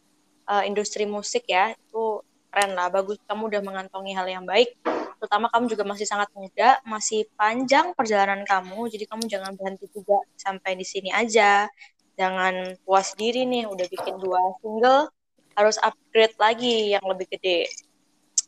uh, 0.47 0.63
industri 0.63 1.03
musik 1.09 1.49
ya. 1.49 1.73
Itu 1.73 2.21
keren 2.49 2.77
lah, 2.77 2.87
bagus. 2.93 3.17
Kamu 3.25 3.49
udah 3.49 3.61
mengantongi 3.61 4.13
hal 4.13 4.27
yang 4.29 4.45
baik. 4.45 4.77
Terutama 5.19 5.51
kamu 5.51 5.67
juga 5.67 5.83
masih 5.83 6.07
sangat 6.07 6.31
muda, 6.31 6.79
masih 6.87 7.27
panjang 7.35 7.91
perjalanan 7.91 8.47
kamu. 8.47 8.87
Jadi 8.87 9.03
kamu 9.03 9.23
jangan 9.27 9.51
berhenti 9.57 9.91
juga 9.91 10.15
sampai 10.39 10.79
di 10.79 10.85
sini 10.87 11.11
aja. 11.11 11.67
Jangan 12.15 12.79
puas 12.87 13.15
diri 13.15 13.43
nih, 13.47 13.67
udah 13.67 13.87
bikin 13.87 14.15
dua 14.19 14.39
single, 14.59 15.11
harus 15.55 15.75
upgrade 15.79 16.35
lagi 16.39 16.95
yang 16.95 17.03
lebih 17.03 17.27
gede. 17.31 17.67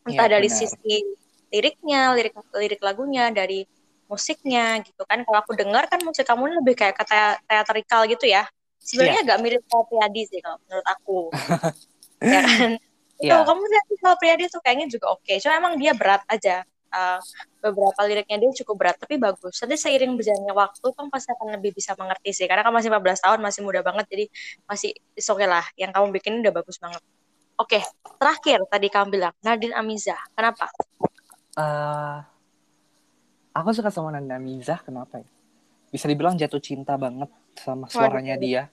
Entah 0.08 0.27
Iya, 0.27 0.34
dari 0.39 0.48
benar. 0.48 0.60
sisi 0.60 0.96
liriknya, 1.51 2.01
lirik 2.15 2.36
lirik 2.56 2.82
lagunya, 2.84 3.32
dari 3.36 3.68
musiknya 4.12 4.84
gitu 4.84 5.08
kan. 5.08 5.24
Kalau 5.24 5.39
aku 5.39 5.56
dengar 5.56 5.88
kan 5.88 6.03
musik 6.03 6.27
kamu 6.27 6.60
lebih 6.60 6.75
kayak 6.75 7.00
kata 7.00 7.39
teatrikal 7.48 8.03
gitu 8.12 8.27
ya. 8.27 8.44
Sebenarnya 8.84 9.24
Iya. 9.24 9.25
agak 9.32 9.38
mirip 9.39 9.62
sama 9.72 9.88
Priyadi 9.88 10.22
sih 10.27 10.39
kalau 10.44 10.58
menurut 10.68 10.88
aku. 10.91 11.20
ya 12.36 12.39
kan? 12.44 12.72
Itu 13.22 13.32
Iya. 13.32 13.46
kamu 13.48 13.62
lihat 13.63 13.86
kalau 14.03 14.18
Priyadi 14.20 14.44
tuh 14.51 14.60
kayaknya 14.60 14.88
juga 14.91 15.15
oke. 15.15 15.34
Cuma 15.39 15.53
emang 15.56 15.74
dia 15.80 15.96
berat 15.96 16.27
aja. 16.27 16.68
Uh, 16.91 17.24
beberapa 17.63 18.03
liriknya 18.03 18.36
dia 18.36 18.51
cukup 18.51 18.75
berat 18.75 19.00
tapi 19.00 19.15
bagus. 19.15 19.56
Nanti 19.63 19.80
seiring 19.80 20.12
berjalannya 20.20 20.51
waktu 20.51 20.84
kamu 20.91 21.08
pasti 21.08 21.32
akan 21.32 21.48
lebih 21.56 21.72
bisa 21.72 21.96
mengerti 21.96 22.36
sih. 22.36 22.51
Karena 22.51 22.68
kamu 22.68 22.84
masih 22.84 22.89
14 22.91 23.24
tahun, 23.24 23.39
masih 23.39 23.62
muda 23.63 23.80
banget 23.80 24.12
jadi 24.12 24.25
masih 24.68 24.91
oke 25.15 25.46
lah. 25.48 25.63
Yang 25.80 25.91
kamu 25.96 26.06
bikin 26.20 26.34
udah 26.44 26.51
bagus 26.51 26.75
banget. 26.84 27.00
Oke, 27.56 27.80
terakhir 28.20 28.60
tadi 28.68 28.88
kamu 28.91 29.08
bilang 29.08 29.32
Nadine 29.39 29.72
Amiza. 29.72 30.20
Kenapa? 30.36 30.68
Eh, 31.56 32.18
aku 33.51 33.70
suka 33.75 33.91
sama 33.91 34.15
Nanda 34.15 34.39
Mizah 34.39 34.79
kenapa 34.84 35.22
ya? 35.22 35.29
Bisa 35.91 36.08
dibilang 36.08 36.39
jatuh 36.39 36.63
cinta 36.63 36.96
banget 36.96 37.27
sama 37.60 37.91
suaranya 37.91 38.39
Waduh. 38.39 38.43
dia. 38.48 38.63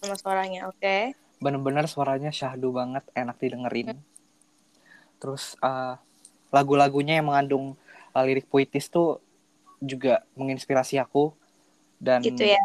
Sama 0.00 0.16
suaranya, 0.16 0.66
oke. 0.72 1.12
Bener-bener 1.38 1.84
suaranya 1.86 2.32
syahdu 2.32 2.72
banget, 2.72 3.04
enak 3.12 3.36
didengerin. 3.38 4.00
Terus 5.20 5.54
eh, 5.60 5.94
lagu-lagunya 6.48 7.20
yang 7.20 7.28
mengandung 7.28 7.76
eh, 8.16 8.24
lirik 8.24 8.48
puitis 8.48 8.88
tuh 8.88 9.20
juga 9.82 10.22
menginspirasi 10.38 10.96
aku 10.96 11.34
dan 11.98 12.22
Gitu 12.22 12.46
ya. 12.46 12.62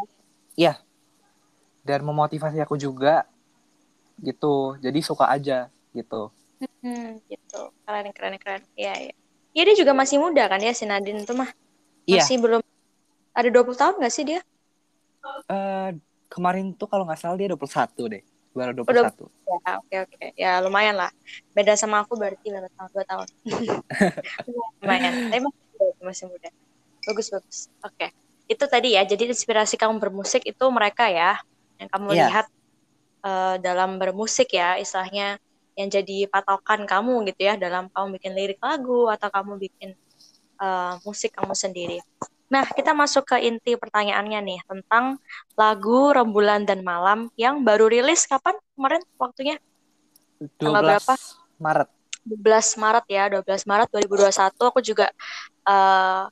Iya. 0.57 0.73
dan 1.87 2.03
memotivasi 2.03 2.59
aku 2.59 2.75
juga 2.75 3.23
gitu 4.19 4.75
jadi 4.81 4.99
suka 4.99 5.29
aja 5.29 5.69
gitu 5.95 6.33
hmm, 6.83 7.21
gitu 7.31 7.61
keren 7.85 8.09
keren 8.11 8.35
keren 8.41 8.61
iya 8.75 8.93
iya 8.97 9.15
ya 9.57 9.65
dia 9.65 9.75
juga 9.75 9.91
masih 9.91 10.21
muda 10.21 10.45
kan 10.45 10.61
ya 10.61 10.69
si 10.71 10.85
Nadine 10.85 11.25
tuh 11.25 11.33
mah. 11.33 11.49
Iya. 12.05 12.21
masih 12.21 12.37
belum 12.37 12.61
ada 13.33 13.49
20 13.49 13.73
tahun 13.73 13.93
gak 13.97 14.13
sih 14.13 14.23
dia? 14.23 14.39
Eh, 15.47 15.89
kemarin 16.27 16.71
tuh 16.71 16.85
kalau 16.85 17.03
nggak 17.03 17.17
salah 17.17 17.35
dia 17.35 17.49
21 17.49 17.57
deh 18.07 18.21
baru 18.53 18.71
21 18.79 18.89
Udah- 18.89 19.13
ya 19.45 19.71
oke 19.75 19.95
oke. 20.07 20.25
Ya 20.33 20.51
lumayan 20.59 20.95
lah. 20.95 21.11
Beda 21.51 21.73
sama 21.73 22.01
aku 22.01 22.15
berarti 22.15 22.47
berapa 22.47 22.69
tahun 22.71 22.89
dua 22.89 23.05
tahun. 23.05 23.27
Lumayan. 24.81 25.13
Tapi 25.29 25.39
masih 25.41 25.61
muda, 25.73 25.85
masih 26.01 26.25
muda. 26.27 26.49
Bagus 27.03 27.27
bagus. 27.29 27.57
Oke. 27.81 28.07
Itu 28.47 28.65
tadi 28.65 28.95
ya 28.95 29.03
jadi 29.03 29.27
inspirasi 29.27 29.75
kamu 29.75 29.99
bermusik 29.99 30.41
itu 30.41 30.65
mereka 30.69 31.05
ya 31.07 31.37
yang 31.77 31.89
kamu 31.91 32.07
Iya. 32.13 32.25
lihat 32.25 32.47
eh, 33.21 33.55
dalam 33.59 33.97
bermusik 33.97 34.49
ya 34.51 34.77
istilahnya 34.77 35.37
yang 35.77 35.93
jadi 35.93 36.25
patokan 36.27 36.89
kamu 36.89 37.29
gitu 37.29 37.41
ya 37.47 37.53
dalam 37.53 37.87
kamu 37.93 38.17
bikin 38.17 38.33
lirik 38.33 38.59
lagu 38.59 39.05
atau 39.13 39.29
kamu 39.29 39.61
bikin 39.61 39.93
eh, 40.57 40.93
musik 41.05 41.37
kamu 41.37 41.53
sendiri. 41.53 42.01
Nah 42.49 42.65
kita 42.65 42.97
masuk 42.97 43.29
ke 43.29 43.37
inti 43.45 43.77
pertanyaannya 43.77 44.39
nih 44.41 44.59
tentang 44.65 45.21
lagu 45.53 46.09
Rembulan 46.09 46.65
dan 46.65 46.81
Malam 46.81 47.29
yang 47.37 47.61
baru 47.61 47.85
rilis 47.93 48.25
kapan 48.25 48.57
kemarin 48.73 49.05
waktunya? 49.21 49.55
12 50.41 50.57
Tanggal 50.57 50.81
berapa? 50.81 51.13
Maret. 51.61 51.89
12 52.27 52.67
Maret 52.75 53.05
ya, 53.07 53.23
12 53.31 53.63
Maret 53.69 53.87
2021 53.93 54.69
aku 54.73 54.79
juga 54.81 55.07
eh, 55.69 56.23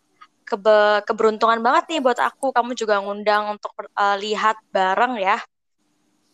kebe- 0.42 1.02
keberuntungan 1.06 1.62
banget 1.62 1.84
nih 1.94 2.00
buat 2.02 2.18
aku. 2.18 2.50
Kamu 2.50 2.74
juga 2.74 2.98
ngundang 2.98 3.54
untuk 3.54 3.78
eh, 3.78 4.18
lihat 4.18 4.58
bareng 4.74 5.22
ya 5.22 5.38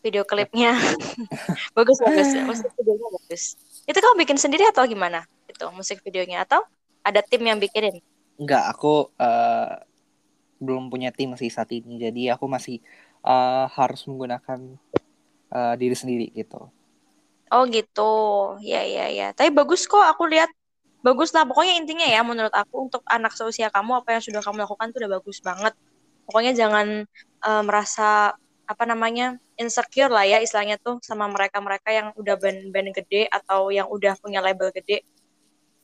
video 0.02 0.26
klipnya. 0.26 0.76
bagus 1.78 1.98
bagus, 2.02 2.30
musik 2.44 2.70
videonya 2.76 3.08
bagus. 3.22 3.44
Itu 3.86 3.98
kamu 4.02 4.16
bikin 4.26 4.38
sendiri 4.42 4.68
atau 4.68 4.84
gimana? 4.90 5.26
Itu 5.46 5.70
musik 5.72 6.02
videonya 6.02 6.44
atau 6.44 6.66
ada 7.06 7.22
tim 7.22 7.42
yang 7.46 7.62
bikinin? 7.62 8.02
Enggak, 8.42 8.74
aku 8.74 9.14
eh, 9.22 9.86
belum 10.62 10.90
punya 10.90 11.14
tim 11.14 11.34
sih 11.38 11.50
saat 11.54 11.70
ini. 11.74 12.02
Jadi 12.02 12.30
aku 12.34 12.50
masih 12.50 12.82
eh, 13.26 13.66
harus 13.70 14.02
menggunakan 14.10 14.60
eh, 15.54 15.74
diri 15.78 15.96
sendiri 15.96 16.28
gitu. 16.34 16.70
Oh 17.52 17.64
gitu, 17.68 18.14
ya 18.64 18.82
ya 18.82 19.12
ya. 19.12 19.28
Tapi 19.36 19.52
bagus 19.52 19.84
kok, 19.84 20.00
aku 20.00 20.24
lihat 20.32 20.48
bagus 21.04 21.36
lah. 21.36 21.44
Pokoknya 21.44 21.76
intinya 21.76 22.08
ya, 22.08 22.24
menurut 22.24 22.54
aku 22.56 22.88
untuk 22.88 23.04
anak 23.06 23.36
seusia 23.36 23.68
kamu 23.68 24.02
apa 24.02 24.16
yang 24.16 24.24
sudah 24.24 24.40
kamu 24.40 24.64
lakukan 24.64 24.88
itu 24.90 24.98
udah 25.04 25.12
bagus 25.20 25.38
banget. 25.44 25.74
Pokoknya 26.26 26.56
jangan 26.56 27.04
eh, 27.44 27.64
merasa 27.68 28.40
apa 28.66 28.84
namanya 28.88 29.36
insecure 29.60 30.10
lah 30.10 30.24
ya 30.24 30.40
istilahnya 30.40 30.80
tuh 30.80 31.02
sama 31.04 31.28
mereka-mereka 31.28 31.90
yang 31.92 32.08
udah 32.16 32.36
band-band 32.40 32.90
gede 32.96 33.28
atau 33.28 33.70
yang 33.74 33.88
udah 33.92 34.16
punya 34.20 34.40
label 34.40 34.72
gede. 34.72 35.04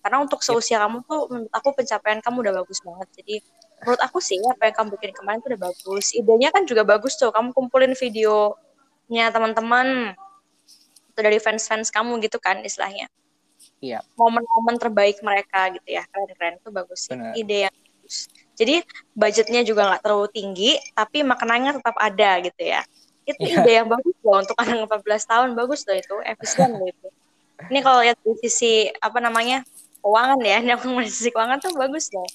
Karena 0.01 0.24
untuk 0.24 0.39
seusia 0.39 0.79
kamu 0.79 1.03
tuh 1.03 1.27
menurut 1.27 1.51
aku 1.51 1.75
pencapaian 1.75 2.24
kamu 2.24 2.48
udah 2.48 2.53
bagus 2.63 2.79
banget. 2.79 3.07
Jadi 3.19 3.36
menurut 3.84 4.01
aku 4.01 4.17
sih 4.24 4.39
apa 4.39 4.72
yang 4.72 4.75
kamu 4.79 4.88
bikin 4.96 5.12
kemarin 5.12 5.38
tuh 5.43 5.50
udah 5.51 5.62
bagus. 5.67 6.05
Idenya 6.15 6.50
kan 6.55 6.63
juga 6.63 6.88
bagus 6.88 7.19
tuh. 7.19 7.27
Kamu 7.34 7.51
kumpulin 7.51 7.91
videonya 7.91 9.25
teman-teman 9.36 10.15
itu 11.12 11.19
dari 11.19 11.41
fans-fans 11.43 11.91
kamu 11.91 12.24
gitu 12.24 12.39
kan 12.39 12.63
istilahnya. 12.63 13.12
Iya. 13.84 14.00
Momen-momen 14.15 14.79
terbaik 14.79 15.19
mereka 15.19 15.75
gitu 15.75 15.89
ya. 15.91 16.07
Keren-keren 16.07 16.62
itu 16.62 16.69
bagus 16.72 17.10
sih. 17.10 17.17
Ide 17.36 17.67
yang 17.67 17.75
bagus. 17.75 18.31
Jadi 18.57 18.81
budgetnya 19.13 19.61
juga 19.61 19.85
nggak 19.85 20.01
terlalu 20.01 20.27
tinggi, 20.33 20.71
tapi 20.97 21.21
makanannya 21.21 21.77
tetap 21.77 21.95
ada 22.01 22.29
gitu 22.41 22.61
ya. 22.65 22.81
Itu 23.27 23.43
Iya. 23.45 23.61
ide 23.61 23.71
yang 23.83 23.87
bagus 23.91 24.15
loh 24.25 24.35
untuk 24.41 24.57
anak 24.57 24.77
14 24.89 25.23
tahun 25.29 25.53
bagus 25.53 25.85
loh 25.85 25.97
itu, 25.97 26.15
efisien 26.25 26.69
loh 26.73 26.87
itu. 26.89 27.07
Ini 27.69 27.79
kalau 27.85 27.99
lihat 28.01 28.17
dari 28.23 28.37
sisi 28.41 28.89
apa 28.97 29.19
namanya 29.21 29.62
keuangan 30.01 30.39
ya, 30.41 30.58
ini 30.63 30.71
aku 30.73 30.89
dari 30.89 31.12
sisi 31.12 31.29
keuangan 31.29 31.62
tuh 31.62 31.71
bagus 31.77 32.10
loh. 32.15 32.25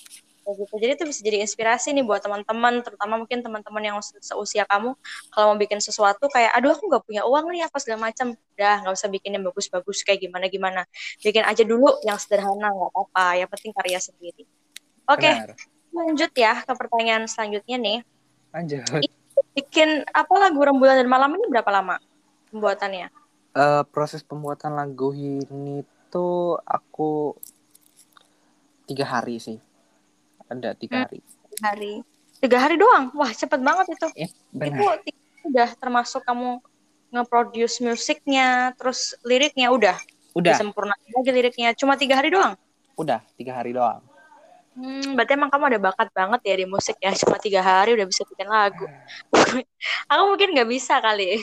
Gitu. 0.42 0.74
Jadi 0.74 0.92
itu 0.98 1.04
bisa 1.06 1.20
jadi 1.22 1.38
inspirasi 1.46 1.94
nih 1.94 2.02
buat 2.02 2.18
teman-teman, 2.18 2.82
terutama 2.82 3.14
mungkin 3.14 3.46
teman-teman 3.46 3.78
yang 3.78 3.96
se- 4.02 4.18
seusia 4.18 4.66
kamu, 4.66 4.90
kalau 5.30 5.54
mau 5.54 5.58
bikin 5.58 5.78
sesuatu 5.78 6.26
kayak, 6.26 6.50
aduh 6.58 6.74
aku 6.74 6.90
nggak 6.90 7.02
punya 7.06 7.22
uang 7.22 7.46
nih 7.54 7.62
apa 7.62 7.78
segala 7.78 8.10
macam, 8.10 8.34
udah 8.34 8.74
nggak 8.82 8.94
usah 8.98 9.06
bikin 9.06 9.38
yang 9.38 9.46
bagus-bagus 9.46 10.02
kayak 10.02 10.18
gimana-gimana, 10.26 10.82
bikin 11.22 11.46
aja 11.46 11.62
dulu 11.62 11.94
yang 12.02 12.18
sederhana 12.18 12.74
nggak 12.74 12.90
apa-apa, 12.90 13.26
yang 13.38 13.48
penting 13.54 13.70
karya 13.70 14.02
sendiri. 14.02 14.42
Oke, 15.06 15.30
Benar. 15.30 15.54
Lanjut 15.92 16.32
ya 16.32 16.64
ke 16.64 16.72
pertanyaan 16.72 17.28
selanjutnya 17.28 17.76
nih. 17.78 17.98
Lanjut. 18.52 18.82
Bikin 19.52 20.08
apa 20.08 20.34
lagu 20.40 20.58
Rembulan 20.58 20.96
dan 20.96 21.08
Malam 21.08 21.36
ini 21.36 21.44
berapa 21.48 21.68
lama 21.68 22.00
pembuatannya? 22.48 23.08
Eh, 23.52 23.82
proses 23.92 24.24
pembuatan 24.24 24.72
lagu 24.72 25.12
ini 25.12 25.84
tuh 26.08 26.56
aku 26.64 27.36
tiga 28.84 29.04
hari 29.04 29.36
sih. 29.36 29.60
Ada 30.48 30.72
tiga 30.74 30.96
Hmm. 30.96 31.04
hari. 31.06 31.18
Tiga 31.20 31.64
hari. 31.64 31.92
Tiga 32.42 32.58
hari 32.58 32.76
doang? 32.76 33.12
Wah, 33.14 33.30
cepet 33.30 33.60
banget 33.60 33.86
itu. 33.92 34.06
Eh, 34.18 34.28
Itu 34.28 34.34
benar. 34.52 34.98
tiga 35.00 35.20
hari 35.20 35.42
udah 35.42 35.68
termasuk 35.76 36.20
kamu 36.24 36.58
nge-produce 37.12 37.76
musiknya, 37.82 38.72
terus 38.74 39.12
liriknya 39.20 39.68
udah 39.68 39.96
Udah, 40.32 40.56
disempurnakan 40.56 41.08
lagi 41.12 41.30
liriknya. 41.30 41.76
Cuma 41.76 41.94
tiga 41.94 42.16
hari 42.16 42.32
doang? 42.32 42.56
udah 42.92 43.24
tiga 43.34 43.56
hari 43.56 43.72
doang. 43.72 44.04
Hmm, 44.72 45.12
berarti 45.16 45.32
emang 45.36 45.52
kamu 45.52 45.64
ada 45.68 45.80
bakat 45.92 46.08
banget 46.16 46.40
ya 46.48 46.54
di 46.56 46.66
musik 46.66 46.96
ya. 47.04 47.12
Cuma 47.12 47.36
tiga 47.36 47.60
hari 47.60 47.92
udah 47.92 48.06
bisa 48.08 48.24
bikin 48.24 48.48
lagu. 48.48 48.88
Aku 50.10 50.22
mungkin 50.32 50.48
nggak 50.56 50.68
bisa 50.70 50.96
kali. 51.04 51.40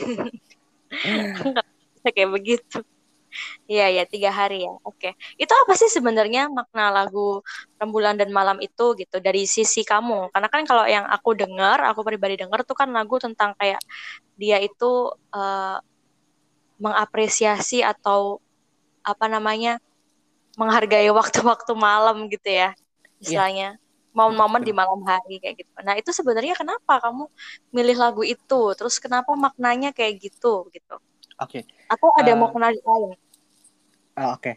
Nggak 1.46 1.66
bisa 1.94 2.08
kayak 2.10 2.30
begitu. 2.34 2.78
Iya 3.70 3.86
ya 3.96 4.02
tiga 4.10 4.30
hari 4.34 4.66
ya. 4.66 4.72
Oke. 4.82 5.14
Itu 5.38 5.54
apa 5.54 5.72
sih 5.78 5.86
sebenarnya 5.86 6.50
makna 6.50 6.90
lagu 6.90 7.38
Rembulan 7.78 8.18
dan 8.18 8.34
Malam 8.34 8.58
itu 8.58 8.98
gitu 8.98 9.16
dari 9.22 9.46
sisi 9.46 9.86
kamu? 9.86 10.34
Karena 10.34 10.48
kan 10.50 10.62
kalau 10.66 10.84
yang 10.90 11.06
aku 11.06 11.38
dengar, 11.38 11.78
aku 11.86 12.02
pribadi 12.02 12.34
dengar 12.42 12.66
tuh 12.66 12.74
kan 12.74 12.90
lagu 12.90 13.22
tentang 13.22 13.54
kayak 13.54 13.78
dia 14.34 14.58
itu 14.58 15.14
eh, 15.34 15.78
mengapresiasi 16.82 17.84
atau 17.84 18.40
apa 19.06 19.26
namanya 19.30 19.78
menghargai 20.58 21.08
waktu-waktu 21.14 21.72
malam 21.78 22.26
gitu 22.32 22.50
ya 22.50 22.74
istilahnya 23.24 23.66
momen-momen 24.16 24.62
di 24.68 24.72
malam 24.80 25.00
hari 25.10 25.32
kayak 25.42 25.56
gitu. 25.62 25.72
Nah 25.86 25.94
itu 26.00 26.10
sebenarnya 26.18 26.54
kenapa 26.60 26.92
kamu 27.04 27.22
milih 27.76 27.96
lagu 28.02 28.22
itu? 28.32 28.54
Terus 28.78 28.94
kenapa 29.04 29.30
maknanya 29.44 29.88
kayak 29.96 30.14
gitu 30.24 30.48
gitu? 30.74 30.94
Oke, 31.40 31.64
Atau 31.92 32.10
ada 32.20 32.32
Eh, 32.32 32.34
makna 32.42 32.68
lain? 32.72 33.10
ah, 34.18 34.28
oke. 34.36 34.52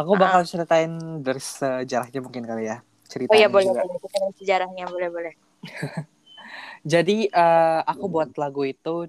Aku 0.00 0.12
Ah. 0.12 0.20
bakal 0.22 0.42
ceritain 0.50 0.92
dari 1.26 1.40
sejarahnya 1.42 2.20
mungkin 2.26 2.44
kali 2.50 2.62
ya. 2.70 2.78
Cerita 3.12 3.32
Oh 3.32 3.36
iya 3.38 3.46
boleh 3.54 3.72
juga. 3.72 3.80
boleh 3.80 3.96
kita 4.02 4.18
sejarahnya 4.38 4.84
boleh 4.92 5.08
boleh. 5.16 5.32
Jadi 6.92 7.28
eh, 7.28 7.80
aku 7.92 8.04
buat 8.12 8.30
lagu 8.40 8.62
itu 8.68 9.08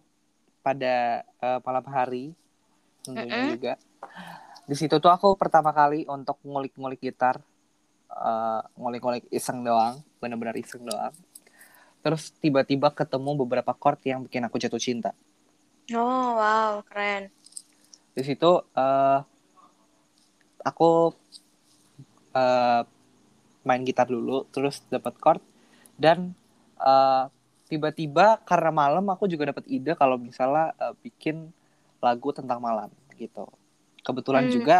pada 0.65 1.23
eh, 1.45 1.59
malam 1.67 1.85
hari 1.89 2.25
tentunya 3.05 3.41
Mm-mm. 3.41 3.55
juga. 3.55 3.73
Di 4.69 4.75
situ 4.77 4.95
tuh 5.03 5.11
aku 5.13 5.27
pertama 5.41 5.71
kali 5.75 6.05
untuk 6.09 6.37
ngulik-ngulik 6.45 7.01
gitar, 7.01 7.37
eh, 8.09 8.61
ngulik-ngulik 8.77 9.25
iseng 9.33 9.61
doang, 9.65 10.01
benar-benar 10.21 10.55
iseng 10.57 10.85
doang. 10.85 11.13
Terus 12.05 12.29
tiba-tiba 12.37 12.93
ketemu 12.93 13.33
beberapa 13.45 13.73
chord 13.73 13.99
yang 14.05 14.21
bikin 14.25 14.45
aku 14.45 14.61
jatuh 14.61 14.81
cinta. 14.81 15.11
Oh 15.93 16.37
wow 16.37 16.81
keren. 16.85 17.33
Di 18.13 18.21
situ 18.21 18.51
eh, 18.77 19.19
aku 20.65 21.13
eh, 22.33 22.81
main 23.65 23.81
gitar 23.81 24.05
dulu, 24.05 24.45
terus 24.53 24.85
dapat 24.89 25.13
chord 25.17 25.41
dan 25.97 26.33
eh, 26.77 27.23
tiba-tiba 27.65 28.41
karena 28.45 28.69
malam 28.69 29.05
aku 29.09 29.25
juga 29.25 29.49
dapat 29.49 29.65
ide 29.65 29.97
kalau 29.97 30.21
misalnya 30.21 30.73
eh, 30.77 30.93
bikin 31.01 31.49
lagu 32.01 32.29
tentang 32.29 32.61
malam 32.61 32.93
gitu. 33.17 33.49
Kebetulan 34.05 34.45
Hmm. 34.45 34.53
juga 34.53 34.77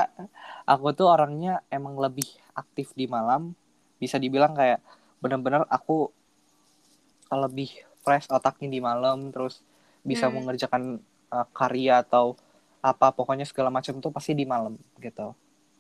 aku 0.70 0.94
tuh 0.94 1.10
orangnya 1.10 1.66
emang 1.74 1.98
lebih 1.98 2.30
aktif 2.54 2.94
di 2.94 3.10
malam, 3.10 3.58
bisa 3.98 4.22
dibilang 4.22 4.54
kayak 4.54 4.80
bener-bener 5.18 5.66
aku 5.66 6.14
lebih 7.34 7.74
fresh 8.06 8.30
otaknya 8.30 8.70
di 8.70 8.80
malam, 8.80 9.34
terus 9.34 9.66
bisa 10.06 10.30
Hmm. 10.30 10.46
mengerjakan 10.46 11.02
eh, 11.34 11.48
karya 11.58 12.06
atau 12.06 12.38
apa 12.86 13.10
pokoknya 13.10 13.50
segala 13.50 13.74
macam 13.74 13.98
tuh 13.98 14.14
pasti 14.14 14.38
di 14.38 14.46
malam 14.46 14.78
gitu. 15.02 15.34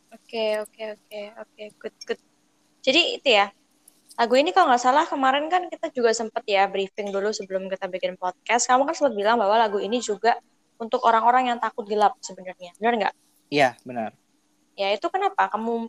Oke 0.09 0.57
oke 0.65 0.83
oke 0.97 1.19
oke 1.37 1.63
good 1.77 1.95
good. 2.09 2.19
Jadi 2.81 3.21
itu 3.21 3.29
ya 3.29 3.53
lagu 4.15 4.33
ini 4.39 4.49
kalau 4.55 4.73
nggak 4.73 4.81
salah 4.81 5.05
kemarin 5.05 5.45
kan 5.51 5.69
kita 5.69 5.91
juga 5.93 6.15
sempet 6.15 6.41
ya 6.49 6.65
briefing 6.65 7.13
dulu 7.13 7.29
sebelum 7.29 7.69
kita 7.69 7.85
bikin 7.91 8.17
podcast. 8.17 8.65
Kamu 8.65 8.89
kan 8.89 8.95
sempat 8.97 9.13
bilang 9.13 9.37
bahwa 9.37 9.53
lagu 9.59 9.77
ini 9.77 10.01
juga 10.01 10.33
untuk 10.81 11.03
orang-orang 11.05 11.53
yang 11.53 11.59
takut 11.61 11.85
gelap 11.85 12.17
sebenarnya. 12.25 12.73
Benar 12.81 12.93
nggak? 12.97 13.13
Iya, 13.49 13.77
benar. 13.85 14.11
Ya 14.75 14.91
itu 14.91 15.07
kenapa 15.07 15.47
kamu 15.47 15.87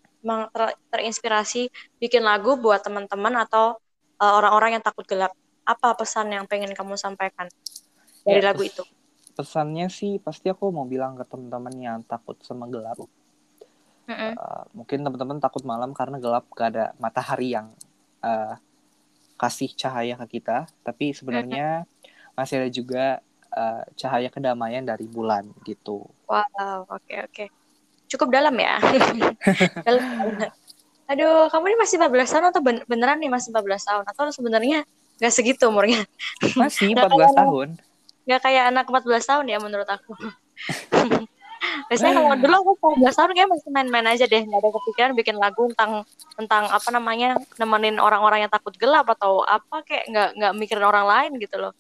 ter- 0.55 0.79
terinspirasi 0.95 1.69
bikin 1.99 2.23
lagu 2.23 2.55
buat 2.55 2.83
teman-teman 2.87 3.43
atau 3.43 3.79
uh, 4.23 4.33
orang-orang 4.39 4.79
yang 4.79 4.85
takut 4.85 5.03
gelap? 5.09 5.35
Apa 5.67 5.99
pesan 5.99 6.31
yang 6.31 6.47
pengen 6.47 6.71
kamu 6.71 6.95
sampaikan? 6.95 7.51
dari 8.27 8.43
Ya, 8.43 8.51
lagu 8.51 8.63
pes- 8.63 8.75
itu? 8.75 8.83
pesannya 9.37 9.87
sih 9.93 10.19
pasti 10.19 10.49
aku 10.51 10.73
mau 10.75 10.89
bilang 10.89 11.15
ke 11.15 11.25
teman-teman 11.29 11.75
yang 11.79 11.99
takut 12.07 12.35
sama 12.43 12.67
gelap. 12.67 12.99
Mm-mm. 14.07 14.33
Uh, 14.39 14.65
mungkin 14.75 15.03
teman-teman 15.03 15.39
takut 15.43 15.63
malam 15.67 15.91
karena 15.91 16.23
gelap 16.23 16.47
gak 16.55 16.69
ada 16.75 16.85
matahari 17.03 17.55
yang 17.55 17.75
uh, 18.23 18.55
kasih 19.37 19.71
cahaya 19.77 20.17
ke 20.25 20.41
kita, 20.41 20.65
tapi 20.81 21.13
sebenarnya 21.13 21.85
masih 22.39 22.65
ada 22.65 22.71
juga 22.73 23.05
uh, 23.57 23.83
cahaya 23.97 24.29
kedamaian 24.29 24.85
dari 24.85 25.09
bulan 25.09 25.49
gitu. 25.65 26.05
Wow, 26.29 26.87
oke 26.87 27.15
oke. 27.27 27.45
Cukup 28.07 28.29
dalam 28.31 28.55
ya. 28.55 28.79
dalam. 29.87 30.05
Aduh, 31.07 31.51
kamu 31.51 31.65
ini 31.71 31.77
masih 31.79 31.97
14 31.99 32.13
tahun 32.31 32.47
atau 32.51 32.61
ben- 32.63 32.85
beneran 32.87 33.19
nih 33.19 33.31
masih 33.31 33.51
14 33.51 33.83
tahun 33.83 34.05
atau 34.07 34.31
sebenarnya 34.31 34.83
nggak 35.19 35.33
segitu 35.33 35.67
umurnya? 35.67 36.05
Masih 36.55 36.93
Nggak 36.93 37.09
14 37.11 37.17
kayak- 37.17 37.37
tahun. 37.41 37.69
Nggak 38.27 38.41
kayak 38.43 38.65
anak 38.75 38.85
14 38.91 39.23
tahun 39.25 39.45
ya 39.49 39.59
menurut 39.63 39.89
aku. 39.89 40.13
Biasanya 41.91 42.15
kalau 42.19 42.35
dulu 42.39 42.55
aku 42.59 42.73
14 42.99 43.19
tahun 43.19 43.31
kayak 43.35 43.51
masih 43.51 43.69
main-main 43.71 44.07
aja 44.07 44.25
deh, 44.27 44.43
nggak 44.43 44.61
ada 44.61 44.71
kepikiran 44.71 45.11
bikin 45.15 45.37
lagu 45.39 45.67
tentang 45.75 46.03
tentang 46.35 46.65
apa 46.71 46.89
namanya 46.91 47.39
nemenin 47.57 47.99
orang-orang 47.99 48.47
yang 48.47 48.53
takut 48.53 48.75
gelap 48.75 49.07
atau 49.09 49.43
apa 49.43 49.83
kayak 49.83 50.05
nggak 50.11 50.29
nggak 50.39 50.53
mikirin 50.59 50.87
orang 50.87 51.07
lain 51.07 51.31
gitu 51.39 51.59
loh. 51.59 51.73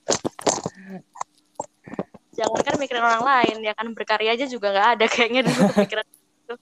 Jangan 2.36 2.60
kan 2.62 2.74
mikirin 2.76 3.00
orang 3.00 3.24
lain 3.24 3.56
ya 3.60 3.72
kan 3.72 3.86
berkarya 3.90 4.30
aja 4.32 4.44
juga 4.44 4.70
nggak 4.70 4.88
ada 4.94 5.04
kayaknya 5.12 5.40
dulu 5.42 5.60
kepikiran 5.72 6.04
itu. 6.06 6.54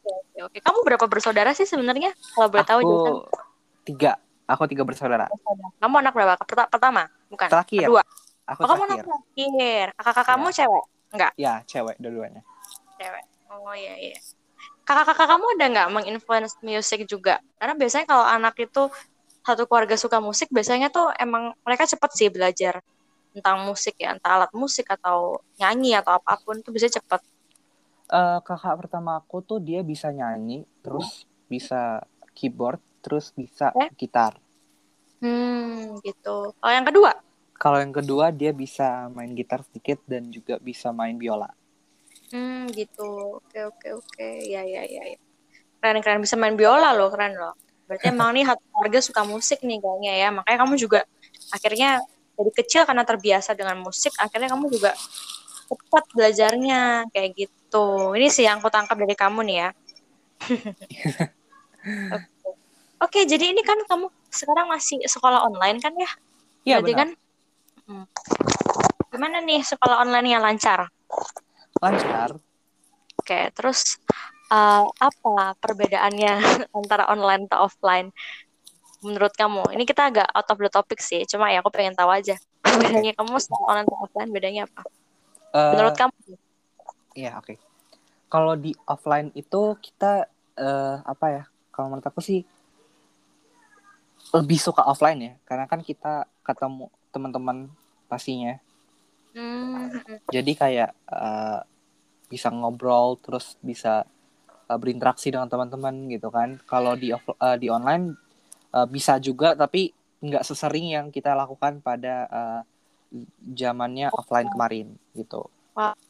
Oke, 0.00 0.40
oke. 0.40 0.58
Kamu 0.62 0.78
berapa 0.82 1.04
bersaudara 1.04 1.50
sih 1.52 1.66
sebenarnya? 1.66 2.14
Kalau 2.32 2.48
boleh 2.48 2.64
tahu 2.64 2.80
Aku 2.80 2.88
Jason. 2.88 3.14
tiga. 3.84 4.12
Aku 4.48 4.64
tiga 4.64 4.80
bersaudara. 4.80 5.28
Kamu 5.76 5.94
anak 5.98 6.12
berapa? 6.16 6.34
Perta- 6.40 6.70
Pertama, 6.70 7.04
bukan? 7.28 7.48
Terakhir. 7.52 7.84
Kedua. 7.84 8.02
Aku 8.48 8.64
Oh, 8.64 8.68
kamu 8.70 8.82
anak 8.86 8.98
terakhir. 8.98 9.04
terakhir. 9.04 9.86
Kakak-kakak 9.92 10.26
kamu 10.26 10.46
cewek? 10.50 10.84
Enggak, 11.08 11.32
Ya, 11.36 11.54
cewek 11.64 11.96
dua-duanya. 12.00 12.40
cewek. 12.96 13.24
Oh 13.48 13.72
iya 13.72 13.94
iya. 13.98 14.16
Kakak-kakak 14.84 15.28
kamu 15.28 15.44
ada 15.56 15.66
nggak 15.68 15.88
menginfluence 15.90 16.56
musik 16.60 17.04
juga? 17.04 17.44
Karena 17.56 17.76
biasanya 17.76 18.06
kalau 18.06 18.24
anak 18.24 18.56
itu 18.56 18.88
satu 19.40 19.64
keluarga 19.64 19.96
suka 19.96 20.16
musik, 20.18 20.48
biasanya 20.48 20.88
tuh 20.88 21.12
emang 21.14 21.52
mereka 21.60 21.84
cepet 21.84 22.10
sih 22.12 22.28
belajar 22.28 22.80
tentang 23.38 23.64
musik 23.64 23.94
ya, 23.96 24.12
entah 24.12 24.42
alat 24.42 24.52
musik 24.52 24.90
atau 24.90 25.38
nyanyi 25.56 25.94
atau 25.94 26.18
apa 26.18 26.36
pun 26.42 26.58
itu 26.58 26.70
bisa 26.74 26.90
cepet. 26.90 27.22
Eh, 28.08 28.38
kakak 28.42 28.86
pertama 28.86 29.20
aku 29.20 29.44
tuh 29.44 29.60
dia 29.60 29.84
bisa 29.84 30.08
nyanyi, 30.08 30.64
terus 30.80 31.28
bisa 31.46 32.02
keyboard, 32.32 32.80
terus 33.04 33.30
bisa 33.36 33.70
Eh? 33.76 33.88
gitar. 34.00 34.36
Hmm, 35.20 35.98
gitu. 36.00 36.54
Kalau 36.56 36.72
yang 36.72 36.86
kedua? 36.86 37.10
Kalau 37.58 37.78
yang 37.82 37.90
kedua 37.90 38.30
dia 38.30 38.54
bisa 38.54 39.10
main 39.10 39.34
gitar 39.34 39.66
sedikit 39.66 39.98
dan 40.06 40.30
juga 40.30 40.62
bisa 40.62 40.94
main 40.94 41.18
biola. 41.18 41.50
Hmm, 42.30 42.70
gitu. 42.70 43.40
Oke, 43.42 43.66
oke, 43.66 43.88
oke. 43.98 44.28
Ya, 44.46 44.62
ya, 44.62 44.86
ya, 44.86 45.02
ya. 45.04 45.18
Keren, 45.82 45.98
keren. 46.00 46.22
Bisa 46.22 46.38
main 46.38 46.54
biola 46.54 46.94
loh, 46.94 47.10
keren 47.10 47.34
loh. 47.34 47.58
Berarti 47.88 48.12
emang 48.12 48.30
nih 48.36 48.44
satu 48.46 48.62
keluarga 48.72 49.00
suka 49.00 49.22
musik 49.24 49.58
nih 49.64 49.80
kayaknya 49.80 50.12
ya. 50.16 50.28
Makanya 50.30 50.58
kamu 50.62 50.74
juga 50.78 51.00
akhirnya 51.50 51.98
dari 52.38 52.52
kecil 52.54 52.86
karena 52.86 53.02
terbiasa 53.02 53.58
dengan 53.58 53.82
musik, 53.82 54.14
akhirnya 54.14 54.54
kamu 54.54 54.70
juga 54.70 54.94
cepat 55.68 56.04
belajarnya 56.14 57.10
kayak 57.10 57.34
gitu. 57.34 58.14
Ini 58.14 58.28
sih 58.30 58.46
yang 58.46 58.62
aku 58.62 58.70
tangkap 58.70 58.94
dari 58.94 59.18
kamu 59.18 59.42
nih 59.42 59.56
ya. 59.66 59.68
Oke. 62.14 62.28
Oke, 62.98 63.20
jadi 63.26 63.54
ini 63.54 63.62
kan 63.62 63.78
kamu 63.86 64.10
sekarang 64.30 64.66
masih 64.70 64.98
sekolah 65.06 65.46
online 65.46 65.78
kan 65.78 65.94
ya? 65.94 66.10
Iya 66.66 66.76
benar. 66.82 66.98
kan? 66.98 67.08
Hmm. 67.86 68.04
Gimana 69.08 69.38
nih 69.40 69.62
sekolah 69.62 70.02
online-nya 70.02 70.42
lancar? 70.42 70.90
Lancar. 71.78 72.36
Oke, 73.18 73.54
terus 73.54 73.96
eh, 74.50 74.84
apa 74.84 75.54
perbedaannya 75.62 76.32
antara 76.78 77.06
online 77.08 77.46
atau 77.48 77.70
offline 77.70 78.10
menurut 79.00 79.34
kamu? 79.34 79.74
Ini 79.74 79.84
kita 79.86 80.10
agak 80.10 80.28
out 80.32 80.48
of 80.50 80.58
the 80.58 80.70
topic 80.70 80.98
sih, 80.98 81.22
cuma 81.24 81.50
ya 81.52 81.62
aku 81.62 81.70
pengen 81.70 81.94
tahu 81.94 82.10
aja. 82.10 82.34
Bedanya 82.82 83.14
kamu 83.14 83.38
sama 83.38 83.58
online 83.70 83.86
atau 83.86 83.98
offline 84.04 84.30
bedanya 84.30 84.62
apa? 84.66 84.82
Eh, 85.54 85.70
Menurut 85.74 85.94
kamu? 85.96 86.14
Iya, 87.14 87.30
oke. 87.38 87.54
Kalau 88.28 88.54
di 88.54 88.76
offline 88.84 89.32
itu 89.32 89.60
kita 89.80 90.28
eh, 90.58 90.96
apa 91.02 91.26
ya? 91.30 91.42
Kalau 91.72 91.94
menurut 91.94 92.06
aku 92.06 92.20
sih 92.20 92.42
lebih 94.28 94.60
suka 94.60 94.84
offline 94.84 95.20
ya, 95.22 95.32
karena 95.48 95.64
kan 95.64 95.80
kita 95.80 96.28
ketemu 96.44 96.92
teman-teman 97.08 97.72
pastinya. 98.10 98.60
Hmm, 99.32 99.88
Jadi 100.28 100.52
kayak 100.52 100.90
eh, 101.08 101.60
bisa 102.28 102.52
ngobrol, 102.52 103.16
terus 103.24 103.56
bisa 103.64 104.04
berinteraksi 104.68 105.32
dengan 105.32 105.48
teman-teman 105.48 106.12
gitu 106.12 106.28
kan. 106.28 106.60
Kalau 106.68 106.92
di 106.92 107.08
off- 107.16 107.40
eh, 107.40 107.56
di 107.56 107.72
online 107.72 108.27
eh, 108.70 108.86
bisa 108.86 109.16
juga, 109.18 109.54
tapi 109.54 109.92
nggak 110.18 110.42
sesering 110.42 110.90
yang 110.92 111.06
kita 111.08 111.32
lakukan 111.32 111.78
pada 111.80 112.14
eh, 112.28 112.60
zamannya 113.54 114.12
offline 114.12 114.48
kemarin 114.50 114.86
gitu. 115.14 115.48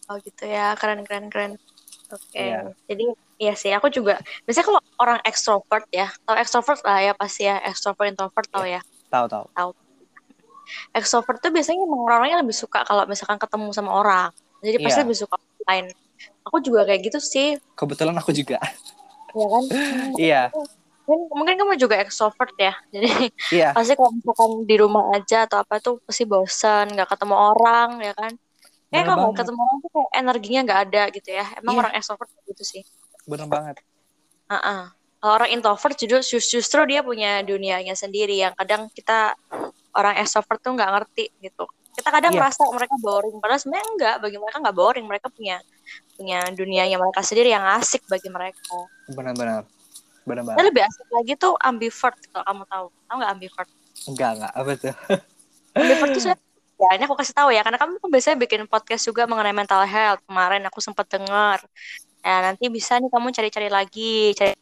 oh 0.09 0.17
gitu 0.25 0.49
ya, 0.49 0.73
keren 0.81 1.05
keren 1.05 1.29
keren. 1.29 1.53
Oke, 2.09 2.41
Iya. 2.41 2.73
jadi 2.89 3.05
iya 3.37 3.53
sih, 3.53 3.69
aku 3.69 3.93
juga. 3.93 4.17
Biasanya 4.49 4.65
kalau 4.65 4.81
orang 4.97 5.21
extrovert 5.29 5.85
ya, 5.93 6.09
tahu 6.25 6.41
extrovert 6.41 6.81
lah 6.81 7.05
ya 7.05 7.13
pasti 7.13 7.45
ya, 7.45 7.61
extrovert 7.61 8.09
introvert 8.09 8.49
tahu 8.49 8.65
ya. 8.65 8.81
Tahu-tahu. 9.13 9.45
Extrovert 10.97 11.39
tuh 11.45 11.53
biasanya 11.53 11.85
orang-orangnya 11.85 12.41
lebih 12.41 12.57
suka 12.57 12.81
kalau 12.89 13.05
misalkan 13.05 13.37
ketemu 13.37 13.69
sama 13.77 13.93
orang. 13.93 14.29
Jadi 14.65 14.77
pasti 14.81 14.99
Iya. 15.01 15.05
lebih 15.05 15.19
suka 15.21 15.37
offline. 15.37 15.87
Aku 16.49 16.57
juga 16.65 16.89
kayak 16.89 17.01
gitu 17.13 17.19
sih, 17.21 17.61
Kebetulan 17.77 18.17
aku 18.17 18.33
juga. 18.33 18.57
ya 19.37 19.47
kan? 19.53 19.65
Iya, 20.17 20.43
Mungkin, 21.09 21.33
mungkin 21.33 21.55
kamu 21.57 21.73
juga 21.81 21.97
extrovert 22.05 22.53
ya. 22.61 22.77
Jadi 22.95 23.33
iya. 23.49 23.73
pasti 23.73 23.97
kalau 23.97 24.13
misalkan 24.13 24.51
di 24.69 24.77
rumah 24.77 25.09
aja 25.17 25.49
atau 25.49 25.65
apa 25.65 25.81
tuh 25.81 26.05
pasti 26.05 26.29
bosan, 26.29 26.93
nggak 26.93 27.09
ketemu 27.09 27.35
orang 27.35 27.91
ya 28.05 28.13
kan. 28.13 28.33
Kayak 28.89 28.93
Bener 28.93 29.07
kalau 29.09 29.17
nggak 29.25 29.37
ketemu 29.41 29.61
orang 29.65 29.79
tuh 29.81 29.91
kayak 29.97 30.11
energinya 30.21 30.61
nggak 30.69 30.81
ada 30.89 31.03
gitu 31.17 31.29
ya. 31.33 31.47
Emang 31.57 31.75
Iya. 31.75 31.81
orang 31.81 31.93
extrovert 31.97 32.31
gitu 32.45 32.65
sih. 32.65 32.83
Bener 33.25 33.49
banget. 33.49 33.77
Heeh. 34.53 34.83
Kalau 35.19 35.33
orang 35.35 35.51
introvert 35.51 35.97
justru, 35.99 36.39
justru 36.39 36.81
dia 36.87 37.01
punya 37.03 37.43
dunianya 37.43 37.97
sendiri 37.99 38.39
yang 38.39 38.55
kadang 38.55 38.87
kita 38.93 39.35
orang 39.97 40.15
extrovert 40.21 40.61
tuh 40.63 40.77
nggak 40.77 40.91
ngerti 40.95 41.33
gitu. 41.43 41.65
Kita 41.99 42.15
kadang 42.15 42.31
Iya. 42.31 42.47
merasa 42.47 42.63
mereka 42.71 42.95
boring, 43.03 43.37
padahal 43.43 43.59
sebenarnya 43.59 43.87
enggak. 43.91 44.17
Bagi 44.23 44.37
mereka 44.39 44.57
nggak 44.63 44.77
boring, 44.79 45.07
mereka 45.09 45.27
punya 45.35 45.57
punya 46.15 46.39
dunianya 46.55 46.97
mereka 47.01 47.21
sendiri 47.27 47.51
yang 47.51 47.65
asik 47.81 48.07
bagi 48.07 48.31
mereka. 48.31 48.77
Benar-benar. 49.11 49.67
Benar 50.29 50.43
Dan 50.45 50.49
banget. 50.53 50.65
lebih 50.69 50.83
asik 50.85 51.09
lagi 51.09 51.33
tuh 51.35 51.55
ambivert 51.59 52.17
kalau 52.29 52.45
kamu 52.45 52.63
tahu. 52.69 52.87
Tahu 53.09 53.17
nggak 53.17 53.33
ambivert? 53.33 53.69
Enggak, 54.07 54.31
enggak. 54.37 54.53
Apa 54.53 54.71
tuh? 54.77 54.95
Ambivert 55.79 56.11
tuh 56.13 56.23
saya 56.23 56.37
ya 56.79 56.95
ini 56.95 57.03
aku 57.11 57.19
kasih 57.19 57.35
tahu 57.35 57.51
ya 57.51 57.67
karena 57.67 57.75
kamu 57.75 57.99
kan 57.99 58.09
biasanya 58.09 58.37
bikin 58.39 58.63
podcast 58.71 59.03
juga 59.03 59.27
mengenai 59.27 59.51
mental 59.51 59.83
health 59.83 60.23
kemarin 60.31 60.63
aku 60.63 60.79
sempat 60.79 61.11
dengar 61.11 61.59
ya 62.23 62.39
nanti 62.39 62.71
bisa 62.71 63.03
nih 63.03 63.11
kamu 63.11 63.35
cari-cari 63.35 63.67
lagi 63.67 64.31
cari 64.39 64.55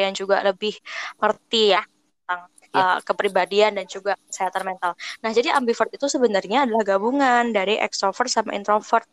yang 0.00 0.16
juga 0.16 0.40
lebih 0.40 0.72
ngerti 1.20 1.76
ya 1.76 1.84
tentang 2.24 2.40
Ya. 2.68 2.84
uh, 2.84 2.98
kepribadian 3.00 3.80
dan 3.80 3.84
juga 3.88 4.16
kesehatan 4.28 4.64
mental 4.64 4.92
nah 5.20 5.32
jadi 5.32 5.56
ambivert 5.56 5.88
itu 5.88 6.04
sebenarnya 6.08 6.68
adalah 6.68 6.84
gabungan 6.84 7.52
dari 7.52 7.76
extrovert 7.80 8.28
sama 8.28 8.52
introvert 8.56 9.04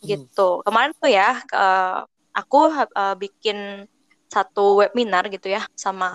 gitu 0.00 0.60
kemarin 0.64 0.92
tuh 0.96 1.08
ya 1.12 1.36
uh, 1.52 2.04
aku 2.32 2.68
uh, 2.72 3.16
bikin 3.16 3.84
satu 4.28 4.84
webinar 4.84 5.26
gitu 5.32 5.48
ya 5.48 5.64
sama 5.72 6.14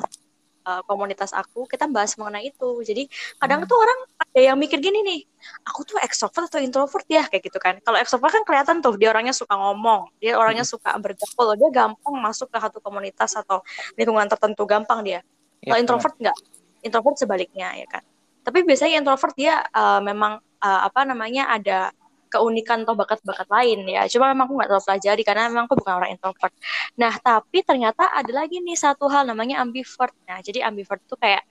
uh, 0.64 0.82
komunitas 0.88 1.36
aku 1.36 1.68
kita 1.68 1.86
bahas 1.92 2.16
mengenai 2.16 2.50
itu. 2.50 2.70
Jadi 2.86 3.10
kadang 3.38 3.64
Hmm. 3.64 3.70
tuh 3.70 3.78
orang 3.78 4.00
ada 4.18 4.40
yang 4.40 4.58
mikir 4.58 4.80
gini 4.80 5.04
nih 5.04 5.22
aku 5.68 5.84
tuh 5.84 5.98
extrovert 6.00 6.48
atau 6.50 6.62
introvert 6.64 7.06
ya? 7.10 7.28
Kayak 7.28 7.44
gitu 7.52 7.60
kan. 7.60 7.78
Kalau 7.84 7.98
extrovert 8.00 8.32
kan 8.32 8.44
kelihatan 8.48 8.80
tuh 8.80 8.96
dia 8.96 9.12
orangnya 9.12 9.36
suka 9.36 9.54
ngomong 9.58 10.10
dia 10.24 10.40
orangnya 10.40 10.64
suka 10.64 10.96
bergaul 10.98 11.58
dia 11.60 11.70
gampang 11.74 12.16
masuk 12.22 12.48
ke 12.50 12.58
satu 12.58 12.80
komunitas 12.80 13.36
atau 13.36 13.62
lingkungan 14.00 14.26
tertentu 14.30 14.64
gampang 14.64 15.04
dia. 15.04 15.20
Ya, 15.64 15.76
kalau 15.76 15.80
introvert 15.84 16.16
enggak 16.20 16.38
introvert 16.84 17.18
sebaliknya 17.20 17.72
ya 17.76 17.88
kan. 17.88 18.04
Tapi 18.44 18.68
biasanya 18.68 19.00
introvert 19.00 19.36
dia 19.40 19.64
uh, 19.72 20.04
memang 20.04 20.40
uh, 20.60 20.82
apa 20.88 21.08
namanya 21.08 21.48
ada 21.48 21.96
keunikan 22.34 22.82
atau 22.82 22.98
bakat-bakat 22.98 23.46
lain 23.46 23.86
ya. 23.86 24.10
Cuma 24.10 24.34
memang 24.34 24.50
aku 24.50 24.54
nggak 24.58 24.70
terlalu 24.74 24.86
pelajari 24.90 25.22
karena 25.22 25.44
memang 25.54 25.66
aku 25.70 25.76
bukan 25.78 25.94
orang 26.02 26.12
introvert. 26.18 26.54
Nah 26.98 27.14
tapi 27.22 27.62
ternyata 27.62 28.10
ada 28.10 28.32
lagi 28.34 28.58
nih 28.66 28.74
satu 28.74 29.06
hal 29.14 29.30
namanya 29.30 29.62
ambivert. 29.62 30.18
Nah 30.26 30.42
jadi 30.42 30.66
ambivert 30.66 31.06
itu 31.06 31.16
kayak 31.22 31.46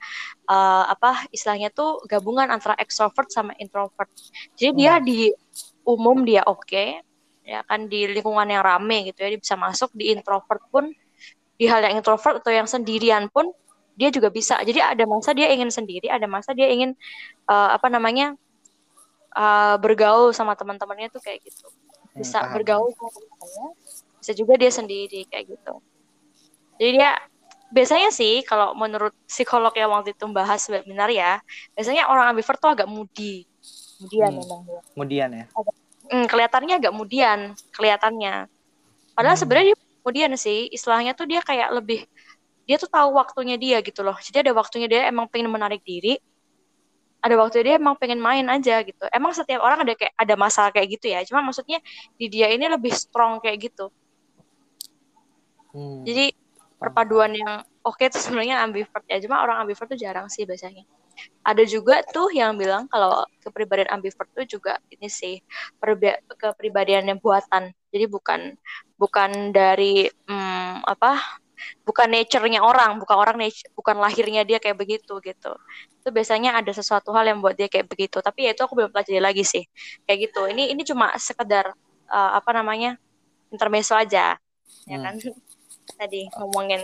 uh, 0.51 0.91
apa 0.91 1.31
istilahnya 1.31 1.71
tuh 1.71 2.03
gabungan 2.11 2.51
antara 2.51 2.75
extrovert 2.75 3.31
sama 3.31 3.55
introvert. 3.63 4.11
Jadi 4.59 4.71
dia 4.75 4.99
Hmm. 4.99 5.05
di 5.07 5.31
umum 5.87 6.23
dia 6.27 6.43
oke 6.47 6.85
ya 7.43 7.59
kan 7.67 7.91
di 7.91 8.07
lingkungan 8.07 8.47
yang 8.47 8.63
rame 8.63 9.11
gitu 9.11 9.23
ya 9.23 9.29
dia 9.31 9.39
bisa 9.39 9.55
masuk. 9.55 9.89
Di 9.95 10.11
introvert 10.11 10.63
pun 10.67 10.91
di 11.55 11.65
hal 11.69 11.79
yang 11.85 12.03
introvert 12.03 12.43
atau 12.43 12.51
yang 12.51 12.67
sendirian 12.67 13.31
pun 13.31 13.47
dia 13.93 14.09
juga 14.09 14.33
bisa. 14.33 14.57
Jadi 14.65 14.81
ada 14.81 15.05
masa 15.05 15.31
dia 15.37 15.53
ingin 15.53 15.69
sendiri 15.69 16.09
ada 16.09 16.25
masa 16.25 16.51
dia 16.57 16.65
ingin 16.65 16.97
uh, 17.45 17.77
apa 17.77 17.87
namanya 17.93 18.33
uh, 19.33 19.75
bergaul 19.77 20.31
sama 20.31 20.53
teman-temannya 20.53 21.09
tuh 21.09 21.19
kayak 21.19 21.41
gitu 21.43 21.67
Hmm, 22.13 22.21
bisa 22.21 22.39
paham. 22.39 22.53
bergaul 22.53 22.89
sama 22.93 23.09
teman-temannya 23.09 23.67
bisa 24.17 24.31
juga 24.33 24.53
dia 24.55 24.69
sendiri 24.69 25.25
kayak 25.25 25.45
gitu 25.49 25.73
jadi 26.77 26.91
dia 26.93 27.11
biasanya 27.69 28.09
sih 28.09 28.41
kalau 28.41 28.73
menurut 28.73 29.17
psikolog 29.25 29.73
yang 29.73 29.89
waktu 29.89 30.13
itu 30.13 30.25
bahas 30.29 30.61
webinar 30.67 31.09
ya 31.09 31.41
biasanya 31.73 32.05
orang 32.05 32.31
ambivert 32.31 32.57
tuh 32.57 32.69
agak 32.69 32.85
moody 32.85 33.49
kemudian 33.97 34.29
Hmm. 34.29 34.39
memang 34.39 34.61
dia 34.61 34.79
Kemudian 34.93 35.29
ya. 35.33 35.45
Hmm, 36.05 36.25
kelihatannya 36.27 36.75
agak 36.77 36.91
kemudian 36.93 37.39
kelihatannya 37.71 38.33
padahal 39.13 39.33
Hmm. 39.33 39.41
sebenarnya 39.41 39.67
dia 39.73 39.77
kemudian 39.99 40.31
sih 40.35 40.69
istilahnya 40.69 41.15
tuh 41.15 41.25
dia 41.25 41.41
kayak 41.41 41.73
lebih 41.73 42.05
dia 42.63 42.77
tuh 42.77 42.87
tahu 42.87 43.15
waktunya 43.15 43.57
dia 43.57 43.81
gitu 43.81 44.05
loh 44.05 44.15
jadi 44.19 44.45
ada 44.45 44.51
waktunya 44.53 44.85
dia 44.85 45.01
emang 45.09 45.25
pengen 45.27 45.49
menarik 45.49 45.81
diri 45.81 46.21
ada 47.23 47.35
waktu 47.39 47.63
dia 47.63 47.79
emang 47.79 47.95
pengen 47.95 48.19
main 48.19 48.43
aja 48.51 48.83
gitu. 48.83 49.07
Emang 49.07 49.31
setiap 49.31 49.63
orang 49.63 49.87
ada 49.87 49.95
kayak 49.95 50.11
ada 50.19 50.35
masalah 50.35 50.75
kayak 50.75 50.99
gitu 50.99 51.07
ya. 51.07 51.23
Cuma 51.23 51.39
maksudnya 51.39 51.79
di 52.19 52.27
dia 52.27 52.51
ini 52.51 52.67
lebih 52.67 52.91
strong 52.91 53.39
kayak 53.39 53.71
gitu. 53.71 53.87
Hmm. 55.73 56.05
jadi 56.05 56.29
perpaduan 56.77 57.33
yang 57.33 57.65
oke 57.81 57.97
itu 58.05 58.19
sebenarnya 58.21 58.61
ambivert 58.61 59.07
ya. 59.09 59.17
Cuma 59.23 59.41
orang 59.41 59.65
ambivert 59.65 59.89
tuh 59.89 59.97
jarang 59.97 60.29
sih 60.29 60.45
biasanya. 60.45 60.85
Ada 61.41 61.63
juga 61.65 62.03
tuh 62.05 62.29
yang 62.29 62.59
bilang 62.59 62.85
kalau 62.91 63.25
kepribadian 63.41 63.89
ambivert 63.89 64.29
tuh 64.37 64.45
juga 64.45 64.77
ini 64.93 65.07
sih 65.09 65.39
kepribadian 66.37 67.09
yang 67.09 67.17
buatan. 67.23 67.73
Jadi 67.89 68.05
bukan 68.05 68.53
bukan 68.99 69.49
dari 69.49 70.05
hmm, 70.27 70.85
apa 70.85 71.41
bukan 71.83 72.07
nature-nya 72.09 72.63
orang 72.63 72.99
bukan 72.99 73.15
orang 73.17 73.37
nature, 73.39 73.69
bukan 73.75 73.99
lahirnya 73.99 74.43
dia 74.47 74.57
kayak 74.61 74.77
begitu 74.77 75.19
gitu. 75.19 75.51
Itu 76.01 76.09
biasanya 76.11 76.59
ada 76.59 76.71
sesuatu 76.71 77.11
hal 77.15 77.27
yang 77.29 77.39
buat 77.39 77.55
dia 77.55 77.67
kayak 77.67 77.87
begitu. 77.89 78.19
Tapi 78.19 78.47
ya 78.47 78.51
itu 78.55 78.61
aku 78.63 78.73
belum 78.77 78.89
pelajari 78.91 79.21
lagi 79.21 79.43
sih. 79.43 79.63
Kayak 80.05 80.29
gitu. 80.29 80.47
Ini 80.49 80.75
ini 80.75 80.81
cuma 80.83 81.13
sekedar 81.19 81.71
uh, 82.07 82.31
apa 82.35 82.49
namanya 82.53 82.99
intermezzo 83.49 83.93
aja 83.93 84.35
ya 84.87 84.97
Hmm. 84.99 85.03
kan? 85.05 85.15
Tadi 85.99 86.27
ngomongin 86.39 86.83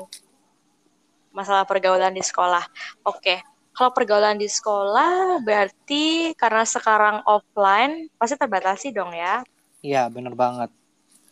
masalah 1.31 1.63
pergaulan 1.67 2.13
di 2.13 2.23
sekolah. 2.23 2.63
Oke. 3.05 3.41
Kalau 3.69 3.95
pergaulan 3.95 4.35
di 4.35 4.49
sekolah 4.51 5.39
berarti 5.39 6.35
karena 6.35 6.67
sekarang 6.67 7.23
offline 7.23 8.11
pasti 8.19 8.35
terbatasi 8.35 8.91
dong 8.91 9.15
ya? 9.15 9.39
Iya, 9.79 10.11
bener 10.11 10.35
banget. 10.35 10.67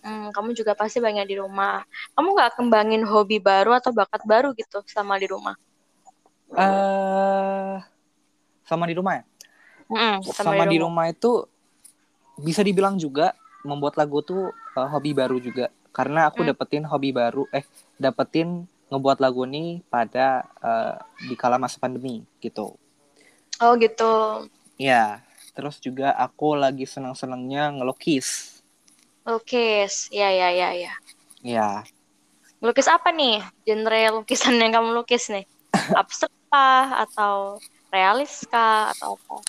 Hmm, 0.05 0.29
kamu 0.35 0.49
juga 0.55 0.71
pasti 0.77 0.97
banyak 1.03 1.25
di 1.27 1.35
rumah. 1.41 1.83
Kamu 2.15 2.27
nggak 2.35 2.51
kembangin 2.57 3.03
hobi 3.03 3.37
baru 3.41 3.75
atau 3.75 3.91
bakat 3.91 4.21
baru 4.23 4.53
gitu 4.55 4.79
selama 4.87 5.15
di 5.21 5.27
rumah? 5.27 5.55
eh 6.57 7.75
sama 8.67 8.83
di 8.89 8.93
rumah 8.97 9.13
ya? 9.19 9.23
Mm, 9.87 10.19
Sama, 10.27 10.63
di 10.67 10.77
rumah 10.83 11.05
itu 11.07 11.47
bisa 12.37 12.61
dibilang 12.61 12.95
juga 12.99 13.33
membuat 13.65 13.97
lagu 13.99 14.19
tuh 14.21 14.51
eh, 14.77 14.87
hobi 14.93 15.11
baru 15.15 15.37
juga. 15.41 15.71
Karena 15.95 16.29
aku 16.29 16.45
Hmm. 16.45 16.49
dapetin 16.53 16.83
hobi 16.85 17.09
baru, 17.09 17.43
eh 17.49 17.65
dapetin 17.97 18.69
ngebuat 18.91 19.17
lagu 19.19 19.41
ini 19.49 19.81
pada 19.89 20.45
eh, 20.61 20.95
di 21.27 21.35
kala 21.35 21.57
masa 21.57 21.77
pandemi 21.81 22.21
gitu. 22.43 22.77
Oh 23.61 23.73
gitu. 23.81 24.05
Ya, 24.77 25.25
terus 25.57 25.81
juga 25.81 26.13
aku 26.13 26.53
lagi 26.53 26.85
senang-senangnya 26.85 27.73
ngelukis. 27.77 28.56
Lukis. 29.27 30.07
Ya 30.09 30.31
ya 30.31 30.49
ya 30.55 30.69
ya. 30.71 30.93
Ya, 31.43 31.83
Lukis 32.63 32.89
apa 32.89 33.13
nih? 33.13 33.43
Genre 33.67 34.01
lukisan 34.17 34.57
yang 34.57 34.73
kamu 34.73 34.95
lukis 34.97 35.29
nih? 35.29 35.45
Abstrak 35.99 36.33
kah? 36.49 37.05
atau 37.05 37.61
realis 37.93 38.47
kah? 38.49 38.95
atau 38.95 39.19
apa? 39.19 39.43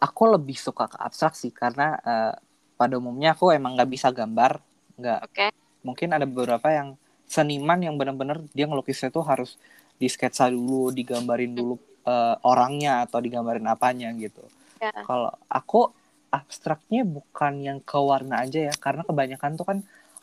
aku 0.00 0.22
lebih 0.32 0.56
suka 0.56 0.88
ke 0.88 0.96
abstrak 0.96 1.36
sih 1.36 1.52
karena 1.52 2.00
eh, 2.00 2.34
pada 2.74 2.96
umumnya 2.96 3.36
aku 3.36 3.52
emang 3.52 3.76
nggak 3.76 3.90
bisa 3.92 4.08
gambar, 4.08 4.56
nggak. 4.96 5.20
Oke. 5.28 5.46
Mungkin 5.84 6.08
ada 6.16 6.24
beberapa 6.24 6.72
yang 6.72 6.96
seniman 7.28 7.78
yang 7.84 7.94
benar-benar 8.00 8.40
dia 8.56 8.64
ngelukisnya 8.64 9.12
tuh 9.12 9.22
harus 9.28 9.60
di 10.00 10.08
sketsa 10.08 10.48
dulu, 10.48 10.88
digambarin 10.88 11.52
dulu 11.52 11.76
eh, 12.08 12.36
orangnya 12.48 13.04
atau 13.04 13.20
digambarin 13.20 13.68
apanya 13.68 14.08
gitu. 14.16 14.40
Ya. 14.80 14.90
Kalau 15.04 15.28
aku 15.52 15.92
abstraknya 16.30 17.02
bukan 17.16 17.54
yang 17.66 17.78
ke 17.82 17.98
warna 18.10 18.34
aja 18.44 18.60
ya, 18.70 18.74
karena 18.84 19.02
kebanyakan 19.08 19.52
tuh 19.58 19.66
kan 19.70 19.78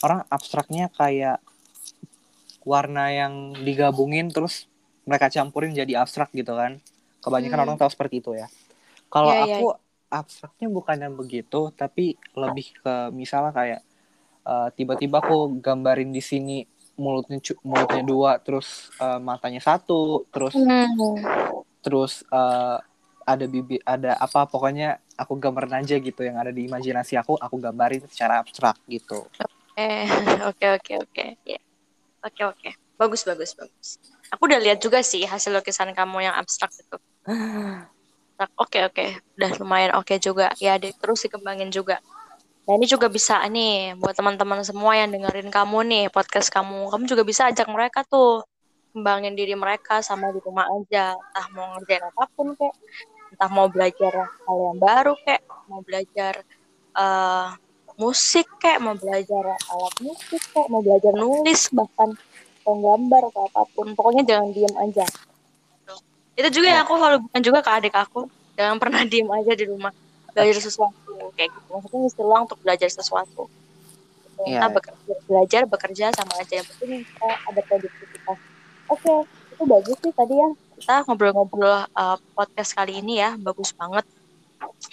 orang 0.06 0.20
abstraknya 0.36 0.88
kayak 1.00 1.38
warna 2.67 3.10
yang 3.12 3.34
digabungin 3.63 4.28
terus 4.34 4.67
mereka 5.08 5.32
campurin 5.32 5.72
jadi 5.72 6.04
abstrak 6.04 6.30
gitu 6.36 6.52
kan. 6.56 6.80
Kebanyakan 7.24 7.60
Hmm. 7.60 7.65
orang 7.67 7.78
tahu 7.80 7.89
seperti 7.91 8.20
itu 8.24 8.32
ya. 8.36 8.48
Kalau 9.12 9.32
Ya, 9.32 9.39
ya, 9.48 9.58
aku 9.60 9.65
abstraknya 10.12 10.67
bukan 10.72 10.98
yang 11.04 11.15
begitu, 11.15 11.72
tapi 11.76 12.15
lebih 12.36 12.67
ke 12.84 12.96
misalnya 13.15 13.52
kayak 13.56 13.82
eh, 14.48 14.70
tiba-tiba 14.78 15.20
aku 15.24 15.60
gambarin 15.63 16.12
di 16.12 16.24
sini 16.24 16.58
mulutnya 17.00 17.39
mulutnya 17.63 18.04
dua, 18.04 18.32
terus 18.43 18.91
eh, 19.00 19.20
matanya 19.20 19.62
satu, 19.63 20.28
terus 20.34 20.56
Hmm. 20.56 21.24
terus 21.84 22.24
eh, 22.32 22.78
ada 23.28 23.46
bibi 23.48 23.80
ada 23.84 24.15
apa 24.20 24.48
pokoknya 24.48 25.00
aku 25.17 25.34
gambarin 25.36 25.82
aja 25.82 25.97
gitu 25.97 26.21
yang 26.21 26.38
ada 26.38 26.53
di 26.53 26.69
imajinasi 26.69 27.17
aku 27.17 27.36
aku 27.36 27.56
gambarin 27.58 28.06
secara 28.06 28.39
abstrak 28.39 28.77
gitu 28.86 29.25
Eh, 29.77 30.10
oke 30.49 30.65
oke 30.82 30.93
oke. 31.06 31.25
Ya. 31.45 31.62
Oke 32.25 32.41
oke. 32.41 32.69
Bagus 32.97 33.21
bagus 33.30 33.53
bagus. 33.53 34.01
Aku 34.34 34.49
udah 34.49 34.58
lihat 34.58 34.82
juga 34.82 35.06
sih 35.06 35.21
hasil 35.21 35.53
lukisan 35.53 35.93
kamu 35.93 36.25
yang 36.25 36.34
abstrak 36.34 36.73
itu. 36.73 36.97
Oke 38.53 38.86
oke. 38.86 39.17
Udah 39.34 39.49
lumayan 39.58 39.97
oke 39.97 40.13
juga. 40.21 40.53
Ya, 40.62 40.77
deh, 40.77 40.93
terus 40.93 41.25
dikembangin 41.25 41.73
juga. 41.73 41.97
Nah, 42.69 42.77
ini 42.77 42.86
juga 42.86 43.10
bisa 43.10 43.41
nih 43.49 43.97
buat 43.97 44.13
teman-teman 44.13 44.62
semua 44.62 44.93
yang 44.93 45.10
dengerin 45.10 45.49
kamu 45.49 45.82
nih, 45.89 46.06
podcast 46.13 46.53
kamu. 46.53 46.86
Kamu 46.93 47.10
juga 47.10 47.25
bisa 47.25 47.49
ajak 47.49 47.65
mereka 47.65 48.06
tuh 48.06 48.45
kembangin 48.93 49.34
diri 49.34 49.58
mereka 49.58 50.06
sama 50.06 50.30
di 50.30 50.38
rumah 50.38 50.69
aja. 50.69 51.17
Entah 51.17 51.47
mau 51.49 51.65
ngerjain 51.82 52.06
apa 52.06 52.30
pun 52.38 52.53
kek, 52.53 52.77
entah 53.38 53.54
mau 53.54 53.69
belajar 53.69 54.34
hal 54.34 54.58
yang 54.58 54.82
baru 54.82 55.13
kek, 55.21 55.45
mau 55.69 55.86
belajar 55.86 56.41
eh, 56.97 57.47
musik 58.02 58.50
kek, 58.58 58.82
mau 58.82 58.97
belajar 58.97 59.45
alat 59.45 59.95
musik 60.02 60.41
kek, 60.41 60.65
mau 60.73 60.82
belajar 60.82 61.13
nulis 61.13 61.69
bahkan 61.69 62.17
menggambar 62.65 63.30
atau 63.30 63.45
apa 63.45 63.62
pun. 63.78 63.93
Pokoknya 63.93 64.26
jangan 64.26 64.50
diem 64.58 64.73
aja. 64.73 65.06
Itu 66.34 66.50
juga 66.50 66.67
yang 66.73 66.82
aku 66.82 66.97
selalu 66.97 67.17
bilang 67.30 67.43
juga 67.45 67.60
ke 67.62 67.71
adik 67.78 67.93
aku. 67.93 68.26
Jangan 68.58 68.78
pernah 68.82 69.06
diem 69.13 69.30
aja 69.30 69.54
di 69.54 69.65
rumah. 69.69 69.93
Belajar 70.34 70.58
sesuatu 70.58 71.13
kayak 71.38 71.54
gitu. 71.54 71.69
Maksudnya 71.78 72.00
ngisi 72.10 72.21
untuk 72.26 72.60
belajar 72.65 72.89
sesuatu. 72.89 73.45
Gitu. 73.45 74.41
Iya. 74.50 74.65
Entah 74.65 74.71
bekerja, 74.73 75.13
belajar, 75.30 75.62
bekerja 75.69 76.06
sama 76.17 76.34
aja. 76.41 76.54
Yang 76.62 76.67
penting 76.73 77.06
kita 77.06 77.30
ada 77.45 77.62
produktivitas. 77.62 78.39
Oke, 78.89 79.13
itu 79.54 79.63
bagus 79.69 79.97
sih 80.02 80.13
tadi 80.13 80.34
ya. 80.34 80.50
Kita 80.78 81.04
ngobrol-ngobrol 81.10 81.90
uh, 81.90 82.18
podcast 82.38 82.78
kali 82.78 83.02
ini 83.02 83.18
ya, 83.18 83.34
bagus 83.36 83.74
banget. 83.74 84.06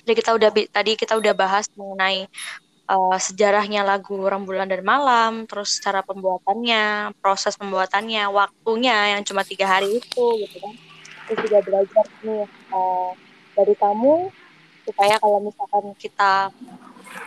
Jadi 0.04 0.12
kita 0.16 0.30
udah 0.32 0.50
tadi 0.72 0.92
kita 0.96 1.16
udah 1.16 1.32
bahas 1.36 1.68
mengenai 1.76 2.24
uh, 2.88 3.16
sejarahnya 3.20 3.84
lagu 3.84 4.16
Rembulan 4.16 4.68
dan 4.68 4.80
Malam, 4.80 5.44
terus 5.44 5.76
cara 5.80 6.00
pembuatannya, 6.00 7.12
proses 7.20 7.56
pembuatannya, 7.60 8.28
waktunya 8.32 9.16
yang 9.16 9.22
cuma 9.28 9.44
tiga 9.44 9.68
hari 9.68 10.00
itu, 10.00 10.24
gitu 10.44 10.56
kan. 10.60 10.74
Terus 11.28 11.38
juga 11.48 11.58
belajar 11.64 12.04
nih 12.24 12.44
uh, 12.72 13.12
dari 13.56 13.74
kamu 13.76 14.28
supaya 14.84 15.16
kalau 15.16 15.40
misalkan 15.40 15.84
kita 15.96 16.52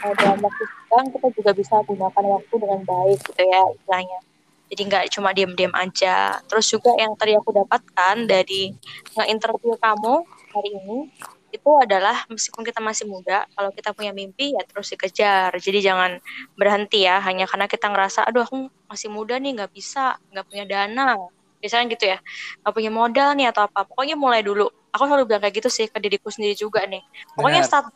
uh, 0.06 0.14
dalam 0.18 0.38
waktu 0.46 0.64
senggang 0.66 1.08
kita 1.14 1.28
juga 1.34 1.52
bisa 1.58 1.76
gunakan 1.86 2.26
waktu 2.38 2.54
dengan 2.62 2.82
baik 2.86 3.20
gitu 3.22 3.42
ya 3.42 3.62
istilahnya. 3.74 4.20
Jadi 4.68 4.82
nggak 4.88 5.04
cuma 5.16 5.32
diam-diam 5.32 5.72
aja. 5.76 6.40
Terus 6.48 6.68
juga 6.68 6.92
yang 7.00 7.16
tadi 7.16 7.36
aku 7.36 7.56
dapatkan 7.56 8.16
dari 8.28 8.76
nge-interview 9.16 9.80
kamu 9.80 10.28
hari 10.52 10.70
ini 10.76 11.00
itu 11.48 11.70
adalah 11.80 12.28
meskipun 12.28 12.68
kita 12.68 12.84
masih 12.84 13.08
muda, 13.08 13.48
kalau 13.56 13.72
kita 13.72 13.96
punya 13.96 14.12
mimpi 14.12 14.52
ya 14.52 14.64
terus 14.68 14.92
dikejar. 14.92 15.56
Jadi 15.56 15.80
jangan 15.80 16.20
berhenti 16.60 17.08
ya 17.08 17.24
hanya 17.24 17.48
karena 17.48 17.72
kita 17.72 17.88
ngerasa 17.88 18.28
aduh 18.28 18.44
aku 18.44 18.68
masih 18.92 19.08
muda 19.08 19.40
nih 19.40 19.56
nggak 19.56 19.72
bisa, 19.72 20.20
nggak 20.36 20.46
punya 20.48 20.64
dana. 20.68 21.16
Biasanya 21.58 21.86
gitu 21.90 22.06
ya, 22.14 22.20
nggak 22.62 22.74
punya 22.76 22.92
modal 22.92 23.30
nih 23.34 23.48
atau 23.50 23.66
apa. 23.66 23.88
Pokoknya 23.88 24.20
mulai 24.20 24.44
dulu. 24.44 24.68
Aku 24.92 25.08
selalu 25.08 25.30
bilang 25.30 25.42
kayak 25.44 25.56
gitu 25.64 25.70
sih 25.72 25.86
ke 25.88 25.98
diriku 26.04 26.28
sendiri 26.28 26.54
juga 26.58 26.84
nih. 26.84 27.02
Pokoknya 27.34 27.64
start 27.64 27.90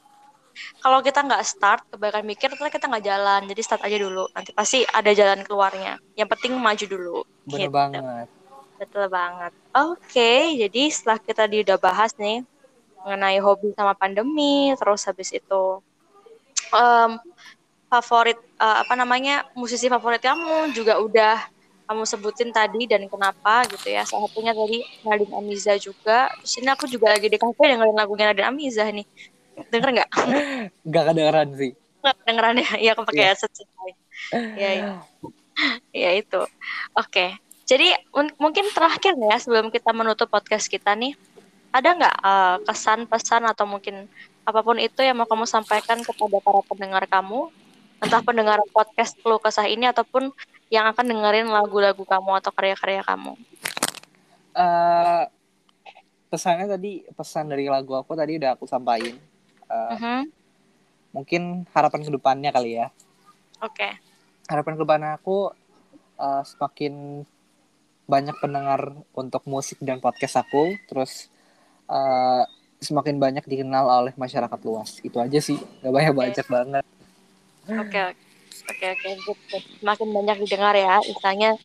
kalau 0.84 1.00
kita 1.02 1.20
nggak 1.26 1.44
start 1.46 1.82
kebanyakan 1.92 2.24
mikir 2.26 2.48
ternyata 2.52 2.74
kita 2.74 2.86
nggak 2.92 3.06
jalan. 3.06 3.42
Jadi 3.50 3.62
start 3.62 3.82
aja 3.86 3.98
dulu. 3.98 4.24
Nanti 4.34 4.52
pasti 4.54 4.84
ada 4.88 5.12
jalan 5.14 5.40
keluarnya. 5.48 5.98
Yang 6.18 6.30
penting 6.38 6.52
maju 6.58 6.86
dulu. 6.86 7.18
Bener 7.48 7.70
Gitu. 7.70 7.74
banget. 7.74 8.28
Betul 8.82 9.06
banget. 9.14 9.52
Oke 9.78 10.32
jadi 10.58 10.82
setelah 10.90 11.18
kita 11.22 11.46
udah 11.48 11.78
bahas 11.78 12.12
nih 12.18 12.42
mengenai 13.06 13.38
hobi 13.42 13.74
sama 13.74 13.94
pandemi 13.98 14.74
terus 14.78 15.02
habis 15.10 15.30
itu 15.34 15.64
em, 16.74 17.12
favorit 17.92 18.38
eh, 18.38 18.78
apa 18.84 18.94
namanya 18.96 19.46
musisi 19.58 19.90
favorit 19.92 20.22
kamu 20.22 20.72
juga 20.78 20.98
udah 21.02 21.36
kamu 21.90 22.08
sebutin 22.08 22.50
tadi 22.56 22.88
dan 22.88 23.04
kenapa 23.12 23.68
gitu 23.68 23.92
ya. 23.92 24.08
Salah 24.08 24.32
satunya 24.32 24.56
tadi 24.56 24.80
Nadine 25.04 25.34
Amiza 25.36 25.76
juga. 25.76 26.32
Terus 26.40 26.54
ini 26.64 26.70
aku 26.72 26.88
juga 26.88 27.12
lagi 27.12 27.28
di 27.28 27.36
kafe 27.36 27.64
dengerin 27.68 27.98
lagunya 28.00 28.32
Nadine 28.32 28.48
Amiza 28.48 28.88
nih 28.88 29.04
Denger 29.70 29.90
nggak? 29.94 30.10
Gak 30.90 31.04
kedengeran 31.12 31.50
sih. 31.54 31.72
Nggak 32.02 32.16
kedengeran 32.24 32.56
ya? 32.58 32.70
Iya, 32.82 32.90
aku 32.96 33.02
pakai 33.06 33.22
Iya. 33.22 33.30
headset 33.36 33.52
sih. 33.54 33.68
Iya, 34.34 34.70
iya. 34.74 34.88
Iya 35.92 36.10
itu. 36.18 36.42
Oke. 36.96 37.38
Jadi 37.68 37.94
mun- 38.12 38.36
mungkin 38.36 38.66
terakhir 38.74 39.14
ya 39.16 39.38
sebelum 39.38 39.70
kita 39.70 39.94
menutup 39.94 40.28
podcast 40.28 40.68
kita 40.68 40.92
nih, 40.98 41.14
ada 41.72 41.96
nggak 41.96 42.16
eh, 42.20 42.58
kesan 42.68 43.08
pesan 43.08 43.48
atau 43.48 43.64
mungkin 43.64 44.10
apa 44.44 44.60
pun 44.66 44.76
itu 44.76 45.00
yang 45.06 45.16
mau 45.16 45.30
kamu 45.30 45.46
sampaikan 45.46 46.02
kepada 46.02 46.42
para 46.42 46.60
pendengar 46.66 47.04
kamu, 47.06 47.48
entah 48.02 48.20
pendengar 48.26 48.60
podcast 48.74 49.14
Keluh 49.22 49.38
Kesah 49.38 49.70
ini 49.70 49.86
ataupun 49.88 50.34
yang 50.74 50.90
akan 50.90 51.06
dengerin 51.06 51.48
lagu-lagu 51.48 52.02
kamu 52.02 52.42
atau 52.42 52.52
karya-karya 52.52 53.06
kamu. 53.06 53.38
Eh, 54.52 55.24
pesannya 56.28 56.68
tadi 56.68 57.04
pesan 57.12 57.48
dari 57.48 57.68
lagu 57.72 57.96
aku 57.96 58.16
tadi 58.16 58.36
udah 58.36 58.56
aku 58.56 58.68
sampaikan. 58.68 59.16
Mhm. 59.72 60.28
mungkin 61.12 61.68
harapan 61.76 62.08
ke 62.08 62.12
depannya 62.12 62.52
kali 62.56 62.80
ya. 62.80 62.88
Oke. 63.60 64.00
Harapan 64.48 64.74
ke 64.76 64.82
depannya 64.84 65.12
aku 65.20 65.52
eh, 66.20 66.44
semakin 66.48 67.26
banyak 68.08 68.36
pendengar 68.40 68.96
untuk 69.16 69.44
musik 69.48 69.80
dan 69.84 70.00
podcast 70.00 70.40
aku, 70.40 70.76
terus 70.88 71.28
eh, 71.92 72.44
semakin 72.82 73.20
banyak 73.22 73.44
dikenal 73.46 73.86
oleh 73.86 74.14
masyarakat 74.16 74.60
luas. 74.64 75.04
Itu 75.04 75.20
aja 75.20 75.40
sih, 75.44 75.60
gak 75.84 75.94
banyak 75.94 76.14
banyak 76.16 76.48
banget. 76.48 76.86
Oke, 77.70 78.00
oke, 78.72 78.88
oke. 78.90 79.10
Semakin 79.84 80.08
banyak 80.16 80.38
didengar 80.48 80.74
ya, 80.74 80.98
istilahnya 81.06 81.60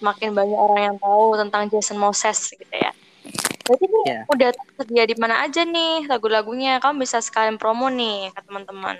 semakin 0.00 0.30
banyak 0.32 0.58
orang 0.58 0.80
yang 0.80 0.96
tahu 0.98 1.36
tentang 1.38 1.62
Jason 1.70 1.98
Moses 2.00 2.54
gitu 2.54 2.74
ya. 2.74 2.90
Berarti 3.62 3.84
nih 3.86 4.04
Iya. 4.06 4.20
udah 4.26 4.48
tersedia 4.54 5.04
di 5.06 5.16
mana 5.18 5.34
aja 5.46 5.62
nih 5.62 6.06
lagu-lagunya? 6.10 6.82
Kamu 6.82 7.02
bisa 7.02 7.22
sekalian 7.22 7.56
promo 7.56 7.86
nih 7.88 8.30
ke 8.34 8.40
teman-teman. 8.44 8.98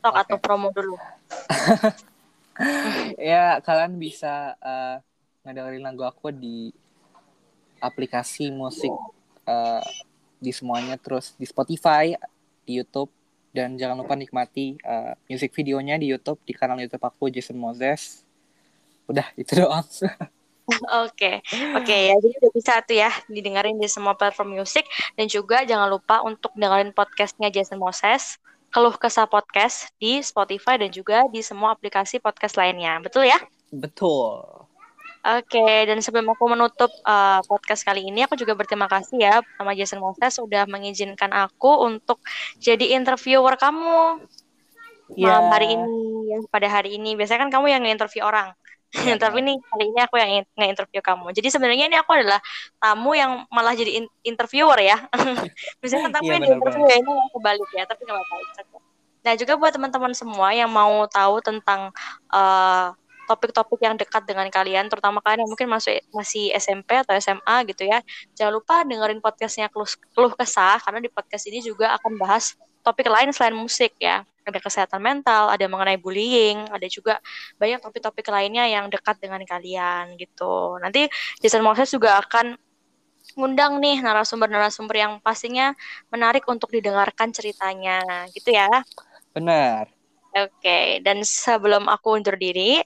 Stok 0.00 0.14
Oke. 0.16 0.20
atau 0.24 0.36
promo 0.40 0.68
dulu. 0.72 0.96
ya 3.30 3.56
kalian 3.64 3.96
bisa 3.96 4.52
ngedengerin 5.44 5.80
lagu 5.80 6.04
aku 6.04 6.28
di 6.28 6.68
aplikasi 7.80 8.52
musik 8.52 8.92
eh, 9.48 9.84
di 10.36 10.52
semuanya 10.52 11.00
terus 11.00 11.32
di 11.40 11.48
Spotify 11.48 12.12
di 12.68 12.76
YouTube 12.76 13.08
dan 13.50 13.74
jangan 13.80 14.04
lupa 14.04 14.14
nikmati 14.14 14.76
eh, 14.76 15.12
music 15.26 15.56
videonya 15.56 15.96
di 15.96 16.12
YouTube 16.12 16.38
di 16.44 16.52
kanal 16.52 16.76
YouTube 16.76 17.00
aku 17.00 17.32
Jason 17.32 17.56
Moses 17.56 18.22
udah 19.08 19.24
itu 19.34 19.56
doang 19.56 19.82
Oke, 21.06 21.42
oke 21.76 21.96
ya. 22.08 22.14
Jadi 22.18 22.34
udah 22.40 22.52
bisa 22.54 22.72
tuh 22.86 22.96
ya 22.98 23.10
didengerin 23.28 23.76
di 23.78 23.88
semua 23.90 24.14
platform 24.16 24.58
musik 24.58 24.86
dan 25.18 25.26
juga 25.28 25.62
jangan 25.66 25.88
lupa 25.90 26.22
untuk 26.24 26.52
dengerin 26.56 26.92
podcastnya 26.94 27.48
Jason 27.50 27.78
Moses, 27.80 28.38
Keluh 28.70 28.94
Kesah 28.94 29.26
Podcast 29.28 29.90
di 29.98 30.22
Spotify 30.22 30.78
dan 30.80 30.90
juga 30.94 31.26
di 31.30 31.40
semua 31.42 31.74
aplikasi 31.74 32.18
podcast 32.22 32.56
lainnya. 32.58 32.98
Betul 33.02 33.28
ya? 33.30 33.38
betul 33.70 34.66
Oke, 35.20 35.84
dan 35.84 36.00
sebelum 36.00 36.32
aku 36.32 36.48
menutup 36.48 36.88
uh, 37.04 37.44
podcast 37.44 37.84
kali 37.84 38.08
ini, 38.08 38.24
aku 38.24 38.40
juga 38.40 38.56
berterima 38.56 38.88
kasih 38.88 39.20
ya 39.20 39.34
sama 39.60 39.76
Jason 39.76 40.00
Moses 40.00 40.32
sudah 40.32 40.64
mengizinkan 40.64 41.28
aku 41.36 41.84
untuk 41.84 42.24
jadi 42.56 42.96
interviewer 42.96 43.54
kamu 43.60 44.16
malam 45.20 45.44
Ya. 45.44 45.52
hari 45.52 45.76
ini, 45.76 45.90
pada 46.48 46.68
hari 46.70 46.96
ini. 46.96 47.18
Biasanya 47.18 47.46
kan 47.46 47.50
kamu 47.52 47.66
yang 47.68 47.82
nge-interview 47.84 48.22
orang. 48.24 48.54
Iya, 48.90 49.14
Tapi 49.22 49.38
nih 49.38 49.56
kali 49.62 49.84
ini 49.94 50.00
aku 50.02 50.14
yang 50.18 50.30
in- 50.42 50.50
nge-interview 50.58 50.98
kamu. 50.98 51.30
Jadi 51.30 51.48
sebenarnya 51.50 51.86
ini 51.86 51.96
aku 51.98 52.10
adalah 52.10 52.42
tamu 52.82 53.14
yang 53.14 53.46
malah 53.54 53.70
jadi 53.74 54.02
in- 54.02 54.12
interviewer 54.26 54.78
ya. 54.82 54.98
Kan 55.80 56.10
tamu 56.10 56.26
Iya, 56.26 56.34
yang 56.38 56.42
di-interview 56.42 56.84
ya, 56.90 56.96
ini 56.98 57.10
yang 57.14 57.30
kebalik 57.30 57.70
ya, 57.70 57.84
tapi 57.86 58.02
nggak 58.02 58.18
apa-apa. 58.18 58.78
Nah 59.20 59.32
juga 59.36 59.52
buat 59.60 59.72
teman-teman 59.76 60.12
semua 60.16 60.48
yang 60.56 60.72
mau 60.72 61.04
tahu 61.06 61.44
tentang 61.44 61.92
uh, 62.32 62.96
topik-topik 63.30 63.78
yang 63.78 63.94
dekat 63.94 64.26
dengan 64.26 64.50
kalian, 64.50 64.90
terutama 64.90 65.22
kalian 65.22 65.46
yang 65.46 65.50
mungkin 65.54 65.70
masuk 65.70 65.94
masih 66.10 66.50
SMP 66.58 66.98
atau 66.98 67.14
SMA 67.14 67.62
gitu 67.70 67.86
ya, 67.86 68.02
jangan 68.34 68.58
lupa 68.58 68.82
dengerin 68.82 69.22
podcastnya 69.22 69.70
Keluh, 69.70 69.86
Keluh 70.10 70.34
Kesah, 70.34 70.82
karena 70.82 70.98
di 70.98 71.06
podcast 71.06 71.46
ini 71.46 71.62
juga 71.62 71.94
akan 71.94 72.18
bahas 72.18 72.58
topik 72.82 73.06
lain 73.06 73.30
selain 73.30 73.54
musik 73.54 73.94
ya. 74.02 74.26
Ada 74.50 74.60
kesehatan 74.60 75.00
mental, 75.00 75.48
ada 75.54 75.66
mengenai 75.70 75.96
bullying, 75.96 76.66
ada 76.68 76.86
juga 76.90 77.18
banyak 77.56 77.80
topik-topik 77.80 78.26
lainnya 78.28 78.66
yang 78.66 78.90
dekat 78.90 79.16
dengan 79.22 79.40
kalian 79.46 80.18
gitu. 80.18 80.76
Nanti 80.82 81.06
Jason 81.40 81.62
Moses 81.64 81.88
juga 81.94 82.18
akan 82.20 82.58
ngundang 83.38 83.78
nih 83.78 84.02
narasumber-narasumber 84.02 84.96
yang 84.98 85.12
pastinya 85.22 85.72
menarik 86.10 86.42
untuk 86.50 86.68
didengarkan 86.74 87.30
ceritanya 87.30 88.26
gitu 88.34 88.50
ya. 88.50 88.68
benar 89.34 89.86
Oke, 90.30 91.02
dan 91.02 91.26
sebelum 91.26 91.90
aku 91.90 92.14
undur 92.22 92.38
diri, 92.38 92.78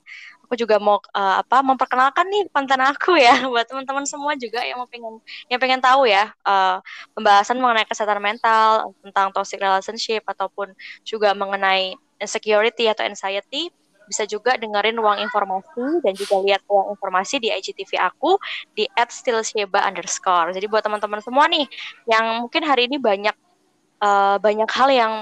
aku 0.55 0.62
juga 0.62 0.79
mau 0.79 1.03
eh, 1.03 1.37
apa 1.43 1.67
memperkenalkan 1.67 2.31
nih 2.31 2.47
mantan 2.55 2.79
aku 2.87 3.19
ya 3.19 3.35
buat 3.51 3.67
teman-teman 3.67 4.07
semua 4.07 4.38
juga 4.38 4.62
yang 4.62 4.79
mau 4.79 4.87
pengen 4.87 5.19
yang 5.51 5.59
pengen 5.59 5.83
tahu 5.83 6.07
ya 6.07 6.31
eh, 6.31 6.79
pembahasan 7.11 7.59
mengenai 7.59 7.83
kesehatan 7.90 8.23
mental 8.23 8.95
tentang 9.03 9.35
toxic 9.35 9.59
relationship 9.59 10.23
ataupun 10.31 10.71
juga 11.03 11.35
mengenai 11.35 11.99
insecurity 12.23 12.87
atau 12.87 13.03
anxiety 13.03 13.75
bisa 14.07 14.23
juga 14.31 14.55
dengerin 14.55 14.95
ruang 14.95 15.19
informasi 15.19 16.05
dan 16.07 16.14
juga 16.14 16.38
lihat 16.47 16.62
ruang 16.71 16.95
informasi 16.95 17.43
di 17.43 17.51
IGTV 17.51 17.99
aku 17.99 18.37
di 18.77 18.85
@stillsheba 18.95 19.81
underscore. 19.81 20.53
Jadi 20.53 20.69
buat 20.69 20.85
teman-teman 20.85 21.25
semua 21.25 21.49
nih 21.51 21.67
yang 22.07 22.47
mungkin 22.47 22.62
hari 22.62 22.87
ini 22.87 23.03
banyak 23.03 23.35
eh, 23.99 24.37
banyak 24.38 24.71
hal 24.71 24.88
yang 24.95 25.12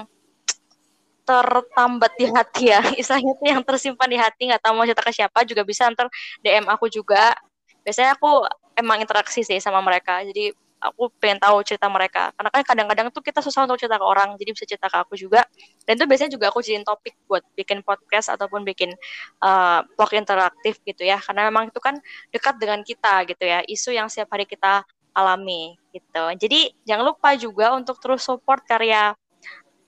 tertambat 1.23 2.11
di 2.19 2.25
hati 2.29 2.63
ya. 2.71 2.81
Istilahnya 2.99 3.33
yang 3.41 3.61
tersimpan 3.63 4.07
di 4.11 4.17
hati 4.19 4.41
nggak 4.51 4.61
tahu 4.63 4.73
mau 4.75 4.85
cerita 4.87 5.03
ke 5.03 5.13
siapa 5.15 5.39
juga 5.47 5.63
bisa 5.63 5.89
ntar 5.91 6.07
DM 6.43 6.67
aku 6.69 6.87
juga. 6.91 7.35
Biasanya 7.83 8.15
aku 8.15 8.47
emang 8.79 9.03
interaksi 9.03 9.43
sih 9.43 9.59
sama 9.59 9.83
mereka 9.83 10.23
jadi 10.23 10.55
aku 10.83 11.07
pengen 11.15 11.39
tahu 11.39 11.63
cerita 11.63 11.87
mereka. 11.87 12.35
Karena 12.35 12.49
kan 12.51 12.63
kadang-kadang 12.67 13.07
tuh 13.15 13.23
kita 13.23 13.39
susah 13.39 13.63
untuk 13.63 13.79
cerita 13.79 13.95
ke 13.95 14.03
orang 14.03 14.35
jadi 14.35 14.51
bisa 14.51 14.67
cerita 14.67 14.91
ke 14.91 14.97
aku 14.99 15.15
juga. 15.15 15.47
Dan 15.87 15.95
itu 15.95 16.05
biasanya 16.05 16.31
juga 16.35 16.51
aku 16.51 16.59
jadiin 16.59 16.83
topik 16.83 17.15
buat 17.25 17.43
bikin 17.55 17.79
podcast 17.87 18.35
ataupun 18.35 18.67
bikin 18.67 18.91
uh, 19.39 19.79
vlog 19.95 20.11
interaktif 20.11 20.83
gitu 20.83 21.07
ya. 21.07 21.17
Karena 21.23 21.47
memang 21.47 21.71
itu 21.71 21.79
kan 21.79 21.95
dekat 22.35 22.59
dengan 22.59 22.83
kita 22.83 23.23
gitu 23.31 23.43
ya 23.47 23.63
isu 23.63 23.95
yang 23.95 24.11
setiap 24.11 24.35
hari 24.35 24.43
kita 24.43 24.83
alami 25.15 25.79
gitu. 25.95 26.23
Jadi 26.35 26.73
jangan 26.83 27.05
lupa 27.15 27.37
juga 27.39 27.71
untuk 27.77 28.01
terus 28.03 28.25
support 28.25 28.65
karya 28.67 29.15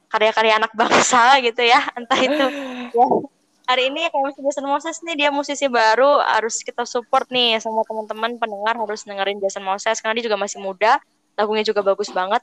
karya-karya 0.10 0.60
anak 0.62 0.72
bangsa 0.74 1.36
gitu 1.48 1.62
ya. 1.62 1.82
Entah 1.94 2.20
itu 2.20 2.46
ya. 2.94 3.08
hari 3.66 3.90
ini 3.90 4.06
kayak 4.10 4.22
musisi 4.22 4.42
Jason 4.46 4.68
Moses 4.70 4.96
nih 5.02 5.16
dia 5.18 5.30
musisi 5.34 5.66
baru 5.66 6.22
harus 6.22 6.62
kita 6.62 6.86
support 6.86 7.26
nih 7.34 7.58
sama 7.58 7.82
teman-teman 7.86 8.38
pendengar 8.38 8.78
harus 8.78 9.02
dengerin 9.04 9.42
Jason 9.42 9.66
Moses 9.66 9.98
karena 10.00 10.22
dia 10.22 10.26
juga 10.30 10.38
masih 10.38 10.62
muda 10.62 11.02
lagunya 11.36 11.66
juga 11.66 11.82
bagus 11.84 12.10
banget. 12.14 12.42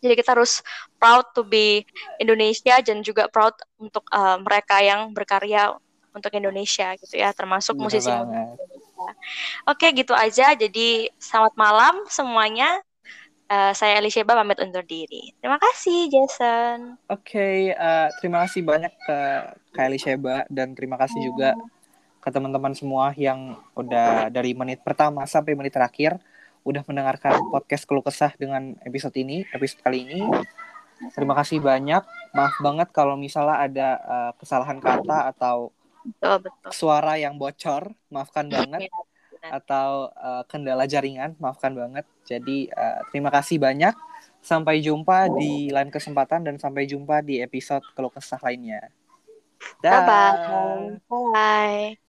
Jadi 0.00 0.16
kita 0.16 0.32
harus 0.32 0.64
proud 0.96 1.28
to 1.36 1.44
be 1.44 1.84
Indonesia 2.16 2.80
dan 2.80 3.04
juga 3.04 3.28
proud 3.28 3.52
untuk 3.76 4.08
uh, 4.08 4.40
mereka 4.40 4.80
yang 4.80 5.12
berkarya 5.12 5.76
untuk 6.10 6.32
Indonesia 6.34 6.96
gitu 6.98 7.20
ya 7.20 7.30
termasuk 7.36 7.76
Bener 7.76 7.84
musisi 7.86 8.08
banget. 8.08 8.56
Indonesia. 8.56 9.10
Oke 9.68 9.86
gitu 9.92 10.12
aja. 10.16 10.56
Jadi 10.56 11.12
selamat 11.20 11.54
malam 11.54 11.94
semuanya 12.08 12.80
Eh, 13.50 13.72
saya 13.74 13.98
Elisheba 13.98 14.38
pamit 14.38 14.62
undur 14.62 14.86
diri. 14.86 15.34
Terima 15.42 15.58
kasih, 15.58 16.06
Jason. 16.06 16.94
Oke, 17.10 17.74
eh, 17.74 18.08
terima 18.22 18.46
kasih 18.46 18.62
banyak 18.62 18.94
ke 18.94 19.18
Kylie 19.74 19.98
Sheba 19.98 20.46
dan 20.46 20.70
terima 20.78 20.94
kasih 20.94 21.18
juga 21.18 21.58
ke 22.22 22.30
teman-teman 22.30 22.78
semua 22.78 23.10
yang 23.18 23.58
udah 23.74 24.30
dari 24.30 24.54
menit 24.54 24.86
pertama 24.86 25.26
sampai 25.26 25.58
menit 25.58 25.74
terakhir 25.74 26.14
udah 26.62 26.86
mendengarkan 26.86 27.42
podcast 27.50 27.90
keluh 27.90 28.06
kesah 28.06 28.30
dengan 28.38 28.78
episode 28.86 29.18
ini, 29.18 29.42
episode 29.50 29.82
kali 29.82 30.06
ini. 30.06 30.22
Terima 31.10 31.34
kasih 31.34 31.58
banyak. 31.58 32.06
Maaf 32.30 32.54
banget 32.62 32.94
kalau 32.94 33.18
misalnya 33.18 33.66
ada 33.66 33.88
eh, 33.98 34.32
kesalahan 34.38 34.78
kata 34.78 35.34
atau 35.34 35.74
Betul, 36.06 36.48
betul. 36.48 36.70
suara 36.70 37.18
yang 37.18 37.34
bocor, 37.34 37.98
maafkan 38.14 38.46
banget. 38.46 38.88
Benar. 39.40 39.64
Atau 39.64 40.12
eh, 40.12 40.42
kendala 40.46 40.84
jaringan, 40.84 41.32
maafkan 41.40 41.72
banget. 41.72 42.04
Jadi 42.28 42.68
eh, 42.68 43.00
terima 43.08 43.32
kasih 43.32 43.56
banyak. 43.56 43.96
Sampai 44.40 44.80
jumpa 44.80 45.28
di 45.36 45.68
lain 45.68 45.92
kesempatan 45.92 46.44
dan 46.44 46.56
sampai 46.56 46.88
jumpa 46.88 47.20
di 47.20 47.44
episode 47.44 47.84
keluh 47.92 48.12
kesah 48.12 48.40
lainnya. 48.40 48.88
Dah. 49.84 50.00
Bye-bye. 50.00 51.08
Bye. 51.08 51.96